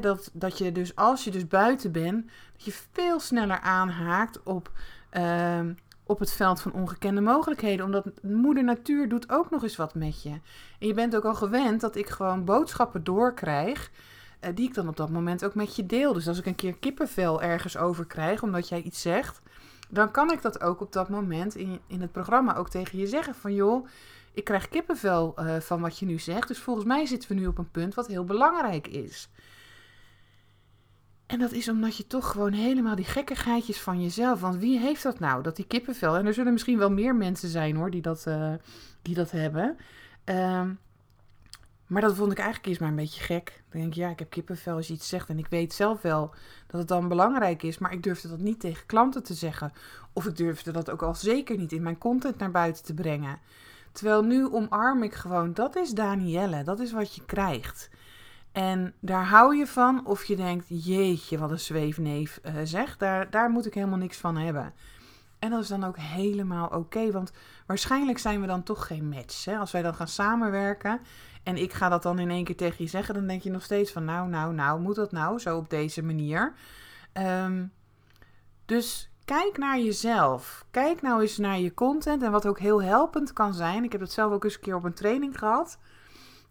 Dat, 0.00 0.30
dat 0.32 0.58
je 0.58 0.72
dus 0.72 0.96
als 0.96 1.24
je 1.24 1.30
dus 1.30 1.46
buiten 1.46 1.92
bent, 1.92 2.30
dat 2.52 2.64
je 2.64 2.72
veel 2.92 3.20
sneller 3.20 3.60
aanhaakt 3.60 4.42
op 4.42 4.70
uh, 5.12 5.60
op 6.10 6.18
het 6.18 6.32
veld 6.32 6.60
van 6.60 6.72
ongekende 6.72 7.20
mogelijkheden. 7.20 7.84
Omdat 7.84 8.06
moeder 8.22 8.64
natuur 8.64 9.08
doet 9.08 9.30
ook 9.30 9.50
nog 9.50 9.62
eens 9.62 9.76
wat 9.76 9.94
met 9.94 10.22
je. 10.22 10.40
En 10.78 10.86
je 10.86 10.94
bent 10.94 11.16
ook 11.16 11.24
al 11.24 11.34
gewend 11.34 11.80
dat 11.80 11.96
ik 11.96 12.08
gewoon 12.08 12.44
boodschappen 12.44 13.04
doorkrijg. 13.04 13.90
Uh, 14.40 14.50
die 14.54 14.68
ik 14.68 14.74
dan 14.74 14.88
op 14.88 14.96
dat 14.96 15.10
moment 15.10 15.44
ook 15.44 15.54
met 15.54 15.76
je 15.76 15.86
deel. 15.86 16.12
Dus 16.12 16.28
als 16.28 16.38
ik 16.38 16.46
een 16.46 16.54
keer 16.54 16.76
kippenvel 16.76 17.42
ergens 17.42 17.76
over 17.76 18.06
krijg, 18.06 18.42
omdat 18.42 18.68
jij 18.68 18.82
iets 18.82 19.00
zegt. 19.00 19.40
Dan 19.88 20.10
kan 20.10 20.32
ik 20.32 20.42
dat 20.42 20.60
ook 20.60 20.80
op 20.80 20.92
dat 20.92 21.08
moment 21.08 21.54
in, 21.54 21.80
in 21.86 22.00
het 22.00 22.12
programma 22.12 22.56
ook 22.56 22.68
tegen 22.68 22.98
je 22.98 23.06
zeggen. 23.06 23.34
Van 23.34 23.54
joh, 23.54 23.86
ik 24.32 24.44
krijg 24.44 24.68
kippenvel 24.68 25.34
uh, 25.38 25.56
van 25.56 25.80
wat 25.80 25.98
je 25.98 26.06
nu 26.06 26.18
zegt. 26.18 26.48
Dus 26.48 26.58
volgens 26.58 26.86
mij 26.86 27.06
zitten 27.06 27.28
we 27.28 27.34
nu 27.34 27.46
op 27.46 27.58
een 27.58 27.70
punt 27.70 27.94
wat 27.94 28.06
heel 28.06 28.24
belangrijk 28.24 28.88
is. 28.88 29.28
En 31.26 31.38
dat 31.38 31.52
is 31.52 31.68
omdat 31.68 31.96
je 31.96 32.06
toch 32.06 32.30
gewoon 32.30 32.52
helemaal 32.52 32.96
die 32.96 33.04
gekkigheidjes 33.04 33.80
van 33.80 34.02
jezelf. 34.02 34.40
Want 34.40 34.56
wie 34.56 34.78
heeft 34.78 35.02
dat 35.02 35.18
nou? 35.18 35.42
Dat 35.42 35.56
die 35.56 35.66
kippenvel. 35.66 36.16
En 36.16 36.26
er 36.26 36.34
zullen 36.34 36.52
misschien 36.52 36.78
wel 36.78 36.90
meer 36.90 37.14
mensen 37.14 37.48
zijn 37.48 37.76
hoor, 37.76 37.90
die 37.90 38.02
dat, 38.02 38.24
uh, 38.28 38.52
die 39.02 39.14
dat 39.14 39.30
hebben. 39.30 39.76
Um, 40.24 40.78
maar 41.90 42.02
dat 42.02 42.14
vond 42.14 42.32
ik 42.32 42.38
eigenlijk 42.38 42.68
eerst 42.68 42.80
maar 42.80 42.88
een 42.88 42.96
beetje 42.96 43.22
gek. 43.22 43.62
Dan 43.70 43.80
denk 43.80 43.92
ik, 43.92 43.98
ja, 43.98 44.10
ik 44.10 44.18
heb 44.18 44.30
kippenvel 44.30 44.76
als 44.76 44.86
je 44.86 44.92
iets 44.92 45.08
zegt. 45.08 45.28
En 45.28 45.38
ik 45.38 45.46
weet 45.48 45.72
zelf 45.72 46.02
wel 46.02 46.34
dat 46.66 46.80
het 46.80 46.88
dan 46.88 47.08
belangrijk 47.08 47.62
is. 47.62 47.78
Maar 47.78 47.92
ik 47.92 48.02
durfde 48.02 48.28
dat 48.28 48.38
niet 48.38 48.60
tegen 48.60 48.86
klanten 48.86 49.22
te 49.22 49.34
zeggen. 49.34 49.72
Of 50.12 50.26
ik 50.26 50.36
durfde 50.36 50.72
dat 50.72 50.90
ook 50.90 51.02
al 51.02 51.14
zeker 51.14 51.56
niet 51.56 51.72
in 51.72 51.82
mijn 51.82 51.98
content 51.98 52.38
naar 52.38 52.50
buiten 52.50 52.84
te 52.84 52.94
brengen. 52.94 53.38
Terwijl 53.92 54.22
nu 54.22 54.52
omarm 54.52 55.02
ik 55.02 55.14
gewoon, 55.14 55.54
dat 55.54 55.76
is 55.76 55.90
Danielle. 55.90 56.62
Dat 56.62 56.80
is 56.80 56.92
wat 56.92 57.14
je 57.14 57.24
krijgt. 57.24 57.90
En 58.52 58.94
daar 59.00 59.24
hou 59.24 59.56
je 59.56 59.66
van 59.66 60.06
of 60.06 60.24
je 60.24 60.36
denkt, 60.36 60.66
jeetje, 60.68 61.38
wat 61.38 61.50
een 61.50 61.60
zweefneef 61.60 62.40
uh, 62.44 62.52
zeg, 62.64 62.96
daar, 62.96 63.30
daar 63.30 63.50
moet 63.50 63.66
ik 63.66 63.74
helemaal 63.74 63.98
niks 63.98 64.16
van 64.16 64.36
hebben. 64.36 64.72
En 65.40 65.50
dat 65.50 65.62
is 65.62 65.68
dan 65.68 65.84
ook 65.84 65.98
helemaal 65.98 66.68
oké, 66.68 67.10
want 67.10 67.32
waarschijnlijk 67.66 68.18
zijn 68.18 68.40
we 68.40 68.46
dan 68.46 68.62
toch 68.62 68.86
geen 68.86 69.08
match. 69.08 69.44
Hè? 69.44 69.56
Als 69.56 69.70
wij 69.70 69.82
dan 69.82 69.94
gaan 69.94 70.08
samenwerken 70.08 71.00
en 71.42 71.56
ik 71.56 71.72
ga 71.72 71.88
dat 71.88 72.02
dan 72.02 72.18
in 72.18 72.30
één 72.30 72.44
keer 72.44 72.56
tegen 72.56 72.84
je 72.84 72.90
zeggen, 72.90 73.14
dan 73.14 73.26
denk 73.26 73.42
je 73.42 73.50
nog 73.50 73.62
steeds 73.62 73.92
van, 73.92 74.04
nou, 74.04 74.28
nou, 74.28 74.54
nou, 74.54 74.80
moet 74.80 74.94
dat 74.94 75.12
nou 75.12 75.38
zo 75.38 75.56
op 75.56 75.70
deze 75.70 76.02
manier? 76.02 76.54
Um, 77.12 77.72
dus 78.66 79.10
kijk 79.24 79.58
naar 79.58 79.78
jezelf. 79.78 80.64
Kijk 80.70 81.02
nou 81.02 81.20
eens 81.20 81.38
naar 81.38 81.58
je 81.58 81.74
content 81.74 82.22
en 82.22 82.30
wat 82.30 82.46
ook 82.46 82.58
heel 82.58 82.82
helpend 82.82 83.32
kan 83.32 83.54
zijn. 83.54 83.84
Ik 83.84 83.92
heb 83.92 84.00
dat 84.00 84.12
zelf 84.12 84.32
ook 84.32 84.44
eens 84.44 84.54
een 84.54 84.60
keer 84.60 84.76
op 84.76 84.84
een 84.84 84.94
training 84.94 85.38
gehad. 85.38 85.78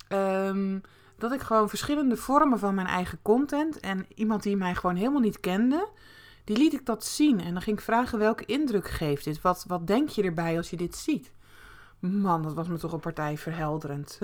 Um, 0.09 0.81
dat 1.17 1.31
ik 1.31 1.41
gewoon 1.41 1.69
verschillende 1.69 2.17
vormen 2.17 2.59
van 2.59 2.75
mijn 2.75 2.87
eigen 2.87 3.19
content 3.21 3.79
en 3.79 4.05
iemand 4.15 4.43
die 4.43 4.57
mij 4.57 4.75
gewoon 4.75 4.95
helemaal 4.95 5.21
niet 5.21 5.39
kende, 5.39 5.89
die 6.49 6.57
liet 6.57 6.73
ik 6.73 6.85
dat 6.85 7.05
zien. 7.05 7.39
En 7.39 7.53
dan 7.53 7.61
ging 7.61 7.77
ik 7.77 7.83
vragen 7.83 8.19
welke 8.19 8.45
indruk 8.45 8.87
geeft 8.87 9.23
dit? 9.23 9.41
Wat, 9.41 9.65
wat 9.67 9.87
denk 9.87 10.09
je 10.09 10.23
erbij 10.23 10.57
als 10.57 10.69
je 10.69 10.77
dit 10.77 10.95
ziet? 10.95 11.31
Man, 11.99 12.43
dat 12.43 12.53
was 12.53 12.67
me 12.67 12.77
toch 12.77 12.93
een 12.93 12.99
partij 12.99 13.37
verhelderend. 13.37 14.19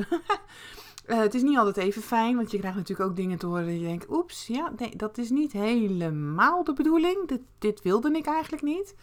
uh, 1.07 1.17
het 1.25 1.33
is 1.33 1.41
niet 1.41 1.57
altijd 1.57 1.77
even 1.77 2.01
fijn, 2.01 2.35
want 2.35 2.51
je 2.51 2.57
krijgt 2.57 2.77
natuurlijk 2.77 3.09
ook 3.09 3.15
dingen 3.15 3.37
te 3.37 3.45
horen 3.45 3.65
dat 3.65 3.75
je 3.75 3.81
denkt, 3.81 4.09
oeps, 4.09 4.47
ja, 4.47 4.73
nee, 4.77 4.95
dat 4.95 5.17
is 5.17 5.29
niet 5.29 5.51
helemaal 5.51 6.63
de 6.63 6.73
bedoeling. 6.73 7.27
Dit, 7.27 7.41
dit 7.59 7.81
wilde 7.81 8.11
ik 8.11 8.25
eigenlijk 8.25 8.63
niet. 8.63 8.95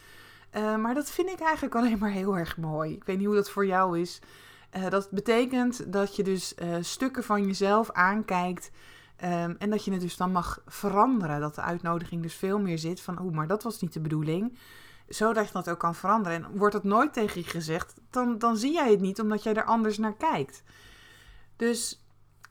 Uh, 0.56 0.76
maar 0.76 0.94
dat 0.94 1.10
vind 1.10 1.28
ik 1.28 1.40
eigenlijk 1.40 1.74
alleen 1.74 1.98
maar 1.98 2.10
heel 2.10 2.38
erg 2.38 2.56
mooi. 2.56 2.92
Ik 2.92 3.04
weet 3.04 3.16
niet 3.18 3.26
hoe 3.26 3.34
dat 3.34 3.50
voor 3.50 3.66
jou 3.66 4.00
is. 4.00 4.18
Uh, 4.76 4.88
dat 4.88 5.10
betekent 5.10 5.92
dat 5.92 6.16
je 6.16 6.22
dus 6.22 6.54
stukken 6.80 7.24
van 7.24 7.46
jezelf 7.46 7.90
aankijkt 7.90 8.70
um, 9.22 9.56
en 9.58 9.70
dat 9.70 9.84
je 9.84 9.92
het 9.92 10.00
dus 10.00 10.16
dan 10.16 10.32
mag 10.32 10.62
veranderen. 10.66 11.40
Dat 11.40 11.54
de 11.54 11.60
uitnodiging 11.60 12.22
dus 12.22 12.34
veel 12.34 12.58
meer 12.58 12.78
zit 12.78 13.00
van, 13.00 13.18
oh, 13.18 13.32
maar 13.32 13.46
dat 13.46 13.62
was 13.62 13.80
niet 13.80 13.92
de 13.92 14.00
bedoeling. 14.00 14.58
Zodat 15.08 15.46
je 15.46 15.52
dat 15.52 15.70
ook 15.70 15.78
kan 15.78 15.94
veranderen. 15.94 16.44
En 16.44 16.56
wordt 16.56 16.74
het 16.74 16.84
nooit 16.84 17.12
tegen 17.12 17.40
je 17.40 17.46
gezegd, 17.46 17.94
dan, 18.10 18.38
dan 18.38 18.56
zie 18.56 18.72
jij 18.72 18.90
het 18.90 19.00
niet 19.00 19.20
omdat 19.20 19.42
jij 19.42 19.54
er 19.54 19.64
anders 19.64 19.98
naar 19.98 20.14
kijkt. 20.16 20.62
Dus 21.56 22.06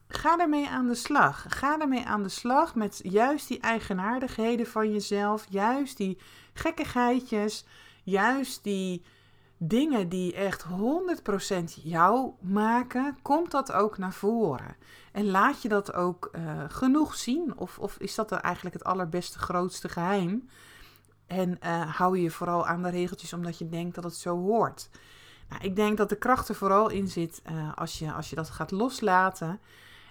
ga 0.08 0.40
ermee 0.40 0.68
aan 0.68 0.88
de 0.88 0.96
slag. 0.96 1.46
Ga 1.48 1.80
ermee 1.80 2.06
aan 2.06 2.24
de 2.24 2.30
slag 2.30 2.76
met 2.76 3.00
juist 3.04 3.48
die 3.48 3.60
eigenaardigheden 3.60 4.68
van 4.68 4.92
jezelf. 4.92 5.46
Juist 5.50 5.98
die 5.98 6.18
gekkigheidjes. 6.54 7.66
Juist 8.04 8.64
die 8.64 9.04
dingen 9.64 10.10
die 10.10 10.34
echt 10.34 10.66
100% 10.66 11.64
jou 11.84 12.32
maken, 12.40 13.18
komt 13.22 13.52
dat 13.52 13.72
ook 13.72 13.98
naar 13.98 14.14
voren. 14.14 14.76
En 15.12 15.26
laat 15.26 15.62
je 15.62 15.70
dat 15.70 15.94
ook 15.94 16.30
uh, 16.32 16.64
genoeg 16.68 17.16
zien? 17.16 17.58
Of, 17.58 17.80
of 17.80 17.98
is 17.98 18.16
dat 18.16 18.32
eigenlijk 18.32 18.76
het 18.76 18.84
allerbeste, 18.84 19.40
grootste 19.40 19.90
geheim? 19.90 20.50
En 21.28 21.60
uh, 21.64 21.96
hou 21.98 22.20
je 22.20 22.32
vooral 22.32 22.68
aan 22.68 22.84
de 22.84 22.90
regeltjes 22.90 23.34
omdat 23.34 23.58
je 23.58 23.70
denkt 23.70 23.96
dat 23.96 24.04
het 24.04 24.16
zo 24.16 24.38
hoort. 24.38 24.90
Nou, 25.50 25.64
ik 25.64 25.76
denk 25.76 25.98
dat 25.98 26.10
de 26.10 26.18
kracht 26.18 26.50
er 26.50 26.56
vooral 26.56 26.90
in 26.90 27.08
zit 27.08 27.42
uh, 27.52 27.74
als, 27.76 28.00
je, 28.00 28.12
als 28.12 28.30
je 28.30 28.36
dat 28.36 28.50
gaat 28.50 28.72
loslaten. 28.72 29.60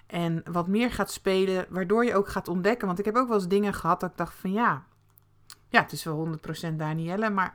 En 0.07 0.43
wat 0.51 0.67
meer 0.67 0.91
gaat 0.91 1.11
spelen, 1.11 1.65
waardoor 1.69 2.05
je 2.05 2.15
ook 2.15 2.27
gaat 2.27 2.47
ontdekken. 2.47 2.87
Want 2.87 2.99
ik 2.99 3.05
heb 3.05 3.15
ook 3.15 3.27
wel 3.27 3.37
eens 3.37 3.47
dingen 3.47 3.73
gehad 3.73 3.99
dat 3.99 4.09
ik 4.09 4.17
dacht 4.17 4.35
van 4.35 4.51
ja, 4.51 4.83
ja 5.69 5.81
het 5.81 5.91
is 5.91 6.03
wel 6.03 6.37
100% 6.71 6.75
Danielle, 6.75 7.29
maar 7.29 7.53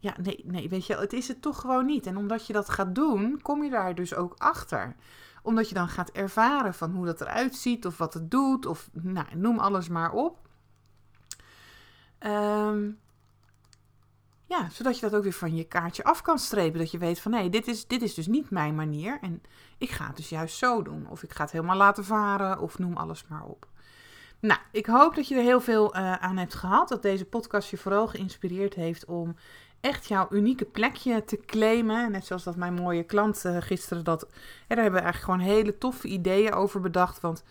ja, 0.00 0.14
nee, 0.22 0.44
nee, 0.44 0.68
weet 0.68 0.86
je, 0.86 0.96
het 0.96 1.12
is 1.12 1.28
het 1.28 1.42
toch 1.42 1.60
gewoon 1.60 1.86
niet. 1.86 2.06
En 2.06 2.16
omdat 2.16 2.46
je 2.46 2.52
dat 2.52 2.68
gaat 2.68 2.94
doen, 2.94 3.42
kom 3.42 3.64
je 3.64 3.70
daar 3.70 3.94
dus 3.94 4.14
ook 4.14 4.34
achter. 4.38 4.96
Omdat 5.42 5.68
je 5.68 5.74
dan 5.74 5.88
gaat 5.88 6.10
ervaren 6.10 6.74
van 6.74 6.90
hoe 6.90 7.06
dat 7.06 7.20
eruit 7.20 7.54
ziet 7.54 7.86
of 7.86 7.98
wat 7.98 8.14
het 8.14 8.30
doet 8.30 8.66
of 8.66 8.90
nou, 8.92 9.26
noem 9.36 9.58
alles 9.58 9.88
maar 9.88 10.12
op. 10.12 10.48
Um, 12.20 12.98
ja, 14.46 14.68
zodat 14.70 14.94
je 14.98 15.00
dat 15.00 15.14
ook 15.14 15.22
weer 15.22 15.32
van 15.32 15.56
je 15.56 15.64
kaartje 15.64 16.04
af 16.04 16.22
kan 16.22 16.38
strepen. 16.38 16.78
Dat 16.78 16.90
je 16.90 16.98
weet 16.98 17.20
van 17.20 17.30
nee, 17.30 17.50
dit 17.50 17.66
is, 17.66 17.86
dit 17.86 18.02
is 18.02 18.14
dus 18.14 18.26
niet 18.26 18.50
mijn 18.50 18.74
manier. 18.74 19.18
En 19.20 19.42
ik 19.78 19.90
ga 19.90 20.06
het 20.06 20.16
dus 20.16 20.28
juist 20.28 20.56
zo 20.56 20.82
doen. 20.82 21.08
Of 21.08 21.22
ik 21.22 21.32
ga 21.32 21.42
het 21.42 21.52
helemaal 21.52 21.76
laten 21.76 22.04
varen 22.04 22.60
of 22.60 22.78
noem 22.78 22.96
alles 22.96 23.26
maar 23.26 23.44
op. 23.44 23.68
Nou, 24.40 24.60
ik 24.72 24.86
hoop 24.86 25.14
dat 25.14 25.28
je 25.28 25.34
er 25.34 25.42
heel 25.42 25.60
veel 25.60 25.96
uh, 25.96 26.12
aan 26.12 26.36
hebt 26.36 26.54
gehad. 26.54 26.88
Dat 26.88 27.02
deze 27.02 27.24
podcast 27.24 27.70
je 27.70 27.76
vooral 27.76 28.08
geïnspireerd 28.08 28.74
heeft 28.74 29.04
om 29.04 29.36
echt 29.80 30.08
jouw 30.08 30.26
unieke 30.30 30.64
plekje 30.64 31.24
te 31.24 31.40
claimen. 31.46 32.10
Net 32.12 32.26
zoals 32.26 32.44
dat 32.44 32.56
mijn 32.56 32.74
mooie 32.74 33.02
klant 33.02 33.44
uh, 33.46 33.56
gisteren 33.60 34.04
dat. 34.04 34.20
Daar 34.66 34.78
hebben 34.78 35.00
we 35.00 35.06
eigenlijk 35.06 35.40
gewoon 35.40 35.54
hele 35.56 35.78
toffe 35.78 36.08
ideeën 36.08 36.52
over 36.52 36.80
bedacht. 36.80 37.20
Want 37.20 37.44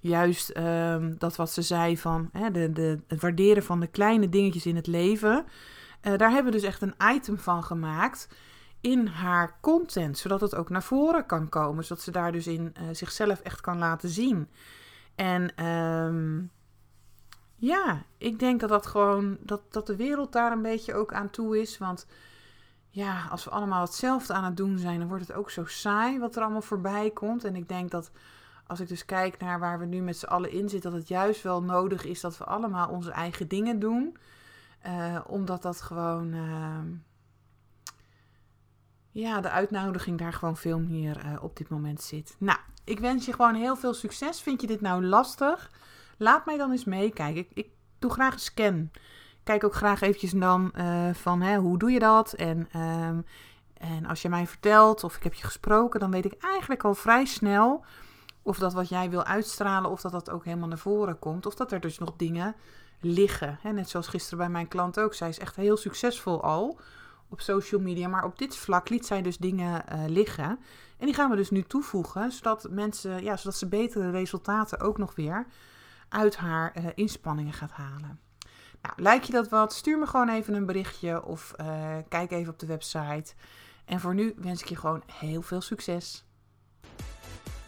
juist 0.00 0.56
um, 0.56 1.18
dat 1.18 1.36
wat 1.36 1.50
ze 1.50 1.62
zei 1.62 1.98
van 1.98 2.28
hè, 2.32 2.50
de, 2.50 2.72
de, 2.72 2.98
het 3.06 3.20
waarderen 3.20 3.62
van 3.62 3.80
de 3.80 3.86
kleine 3.86 4.28
dingetjes 4.28 4.66
in 4.66 4.76
het 4.76 4.86
leven. 4.86 5.44
Uh, 6.02 6.16
daar 6.16 6.30
hebben 6.30 6.52
we 6.52 6.58
dus 6.58 6.68
echt 6.68 6.82
een 6.82 6.94
item 7.14 7.38
van 7.38 7.64
gemaakt 7.64 8.28
in 8.80 9.06
haar 9.06 9.58
content. 9.60 10.18
Zodat 10.18 10.40
het 10.40 10.54
ook 10.54 10.68
naar 10.68 10.82
voren 10.82 11.26
kan 11.26 11.48
komen. 11.48 11.84
Zodat 11.84 12.02
ze 12.02 12.10
daar 12.10 12.32
dus 12.32 12.46
in 12.46 12.74
zichzelf 12.92 13.40
echt 13.40 13.60
kan 13.60 13.78
laten 13.78 14.08
zien. 14.08 14.48
En 15.20 15.66
um, 15.66 16.50
ja, 17.54 18.02
ik 18.18 18.38
denk 18.38 18.60
dat 18.60 18.68
dat 18.68 18.86
gewoon, 18.86 19.36
dat, 19.40 19.72
dat 19.72 19.86
de 19.86 19.96
wereld 19.96 20.32
daar 20.32 20.52
een 20.52 20.62
beetje 20.62 20.94
ook 20.94 21.12
aan 21.12 21.30
toe 21.30 21.60
is. 21.60 21.78
Want 21.78 22.06
ja, 22.88 23.26
als 23.30 23.44
we 23.44 23.50
allemaal 23.50 23.80
hetzelfde 23.80 24.32
aan 24.32 24.44
het 24.44 24.56
doen 24.56 24.78
zijn, 24.78 24.98
dan 24.98 25.08
wordt 25.08 25.26
het 25.26 25.36
ook 25.36 25.50
zo 25.50 25.64
saai 25.64 26.18
wat 26.18 26.36
er 26.36 26.42
allemaal 26.42 26.62
voorbij 26.62 27.10
komt. 27.10 27.44
En 27.44 27.56
ik 27.56 27.68
denk 27.68 27.90
dat 27.90 28.10
als 28.66 28.80
ik 28.80 28.88
dus 28.88 29.04
kijk 29.04 29.38
naar 29.38 29.58
waar 29.58 29.78
we 29.78 29.84
nu 29.84 30.00
met 30.00 30.16
z'n 30.16 30.26
allen 30.26 30.50
in 30.50 30.68
zitten, 30.68 30.90
dat 30.90 31.00
het 31.00 31.08
juist 31.08 31.42
wel 31.42 31.62
nodig 31.62 32.04
is 32.04 32.20
dat 32.20 32.38
we 32.38 32.44
allemaal 32.44 32.88
onze 32.88 33.10
eigen 33.10 33.48
dingen 33.48 33.78
doen. 33.78 34.16
Uh, 34.86 35.20
omdat 35.26 35.62
dat 35.62 35.80
gewoon. 35.80 36.34
Uh, 36.34 36.78
ja, 39.10 39.40
de 39.40 39.50
uitnodiging 39.50 40.18
daar 40.18 40.32
gewoon 40.32 40.56
veel 40.56 40.78
meer 40.78 41.24
uh, 41.24 41.42
op 41.42 41.56
dit 41.56 41.68
moment 41.68 42.02
zit. 42.02 42.36
Nou, 42.38 42.58
ik 42.84 43.00
wens 43.00 43.26
je 43.26 43.32
gewoon 43.32 43.54
heel 43.54 43.76
veel 43.76 43.94
succes. 43.94 44.40
Vind 44.40 44.60
je 44.60 44.66
dit 44.66 44.80
nou 44.80 45.04
lastig? 45.04 45.70
Laat 46.16 46.46
mij 46.46 46.56
dan 46.56 46.70
eens 46.70 46.84
meekijken. 46.84 47.40
Ik, 47.40 47.50
ik 47.54 47.68
doe 47.98 48.10
graag 48.10 48.32
een 48.32 48.40
scan. 48.40 48.90
Kijk 49.42 49.64
ook 49.64 49.74
graag 49.74 50.00
eventjes 50.00 50.30
dan 50.30 50.72
uh, 50.74 51.14
van 51.14 51.40
hè, 51.40 51.56
hoe 51.56 51.78
doe 51.78 51.90
je 51.90 51.98
dat? 51.98 52.32
En, 52.32 52.68
um, 52.76 53.24
en 53.74 54.06
als 54.06 54.22
je 54.22 54.28
mij 54.28 54.46
vertelt 54.46 55.04
of 55.04 55.16
ik 55.16 55.22
heb 55.22 55.34
je 55.34 55.44
gesproken, 55.44 56.00
dan 56.00 56.10
weet 56.10 56.24
ik 56.24 56.42
eigenlijk 56.42 56.84
al 56.84 56.94
vrij 56.94 57.24
snel 57.24 57.84
of 58.42 58.58
dat 58.58 58.72
wat 58.72 58.88
jij 58.88 59.10
wil 59.10 59.24
uitstralen, 59.24 59.90
of 59.90 60.00
dat 60.00 60.12
dat 60.12 60.30
ook 60.30 60.44
helemaal 60.44 60.68
naar 60.68 60.78
voren 60.78 61.18
komt. 61.18 61.46
Of 61.46 61.54
dat 61.54 61.72
er 61.72 61.80
dus 61.80 61.98
nog 61.98 62.12
dingen 62.16 62.54
liggen. 63.00 63.58
Hè, 63.62 63.72
net 63.72 63.88
zoals 63.88 64.08
gisteren 64.08 64.38
bij 64.38 64.48
mijn 64.48 64.68
klant 64.68 65.00
ook. 65.00 65.14
Zij 65.14 65.28
is 65.28 65.38
echt 65.38 65.56
heel 65.56 65.76
succesvol 65.76 66.42
al 66.42 66.80
op 67.30 67.40
social 67.40 67.80
media. 67.80 68.08
Maar 68.08 68.24
op 68.24 68.38
dit 68.38 68.56
vlak 68.56 68.88
liet 68.88 69.06
zij 69.06 69.22
dus 69.22 69.38
dingen 69.38 69.84
uh, 69.92 70.04
liggen. 70.06 70.58
En 70.98 71.06
die 71.06 71.14
gaan 71.14 71.30
we 71.30 71.36
dus 71.36 71.50
nu 71.50 71.62
toevoegen. 71.62 72.32
Zodat 72.32 72.66
mensen, 72.70 73.22
ja, 73.22 73.36
zodat 73.36 73.58
ze 73.58 73.66
betere 73.66 74.10
resultaten 74.10 74.80
ook 74.80 74.98
nog 74.98 75.14
weer 75.14 75.46
uit 76.08 76.36
haar 76.36 76.76
uh, 76.78 76.86
inspanningen 76.94 77.52
gaat 77.52 77.72
halen. 77.72 78.20
Nou, 78.82 78.94
lijkt 78.96 79.26
je 79.26 79.32
dat 79.32 79.48
wat? 79.48 79.72
Stuur 79.72 79.98
me 79.98 80.06
gewoon 80.06 80.28
even 80.28 80.54
een 80.54 80.66
berichtje 80.66 81.24
of 81.24 81.52
uh, 81.60 81.96
kijk 82.08 82.30
even 82.30 82.52
op 82.52 82.58
de 82.58 82.66
website. 82.66 83.34
En 83.84 84.00
voor 84.00 84.14
nu 84.14 84.34
wens 84.36 84.62
ik 84.62 84.68
je 84.68 84.76
gewoon 84.76 85.02
heel 85.06 85.42
veel 85.42 85.60
succes. 85.60 86.24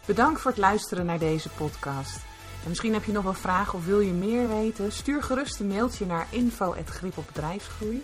Bedankt 0.05 0.41
voor 0.41 0.51
het 0.51 0.59
luisteren 0.59 1.05
naar 1.05 1.19
deze 1.19 1.49
podcast. 1.49 2.15
En 2.63 2.69
misschien 2.69 2.93
heb 2.93 3.03
je 3.03 3.11
nog 3.11 3.23
wel 3.23 3.33
vragen 3.33 3.77
of 3.77 3.85
wil 3.85 3.99
je 3.99 4.11
meer 4.11 4.47
weten? 4.47 4.91
Stuur 4.91 5.23
gerust 5.23 5.59
een 5.59 5.67
mailtje 5.67 6.05
naar 6.05 6.27
info@gripopbedrijfsgroei. 6.29 8.03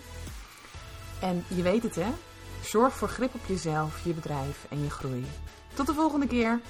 En 1.20 1.44
je 1.48 1.62
weet 1.62 1.82
het 1.82 1.94
hè? 1.94 2.10
Zorg 2.64 2.94
voor 2.94 3.08
grip 3.08 3.34
op 3.34 3.40
jezelf, 3.46 4.04
je 4.04 4.12
bedrijf 4.12 4.66
en 4.70 4.82
je 4.82 4.90
groei. 4.90 5.26
Tot 5.74 5.86
de 5.86 5.94
volgende 5.94 6.26
keer. 6.26 6.60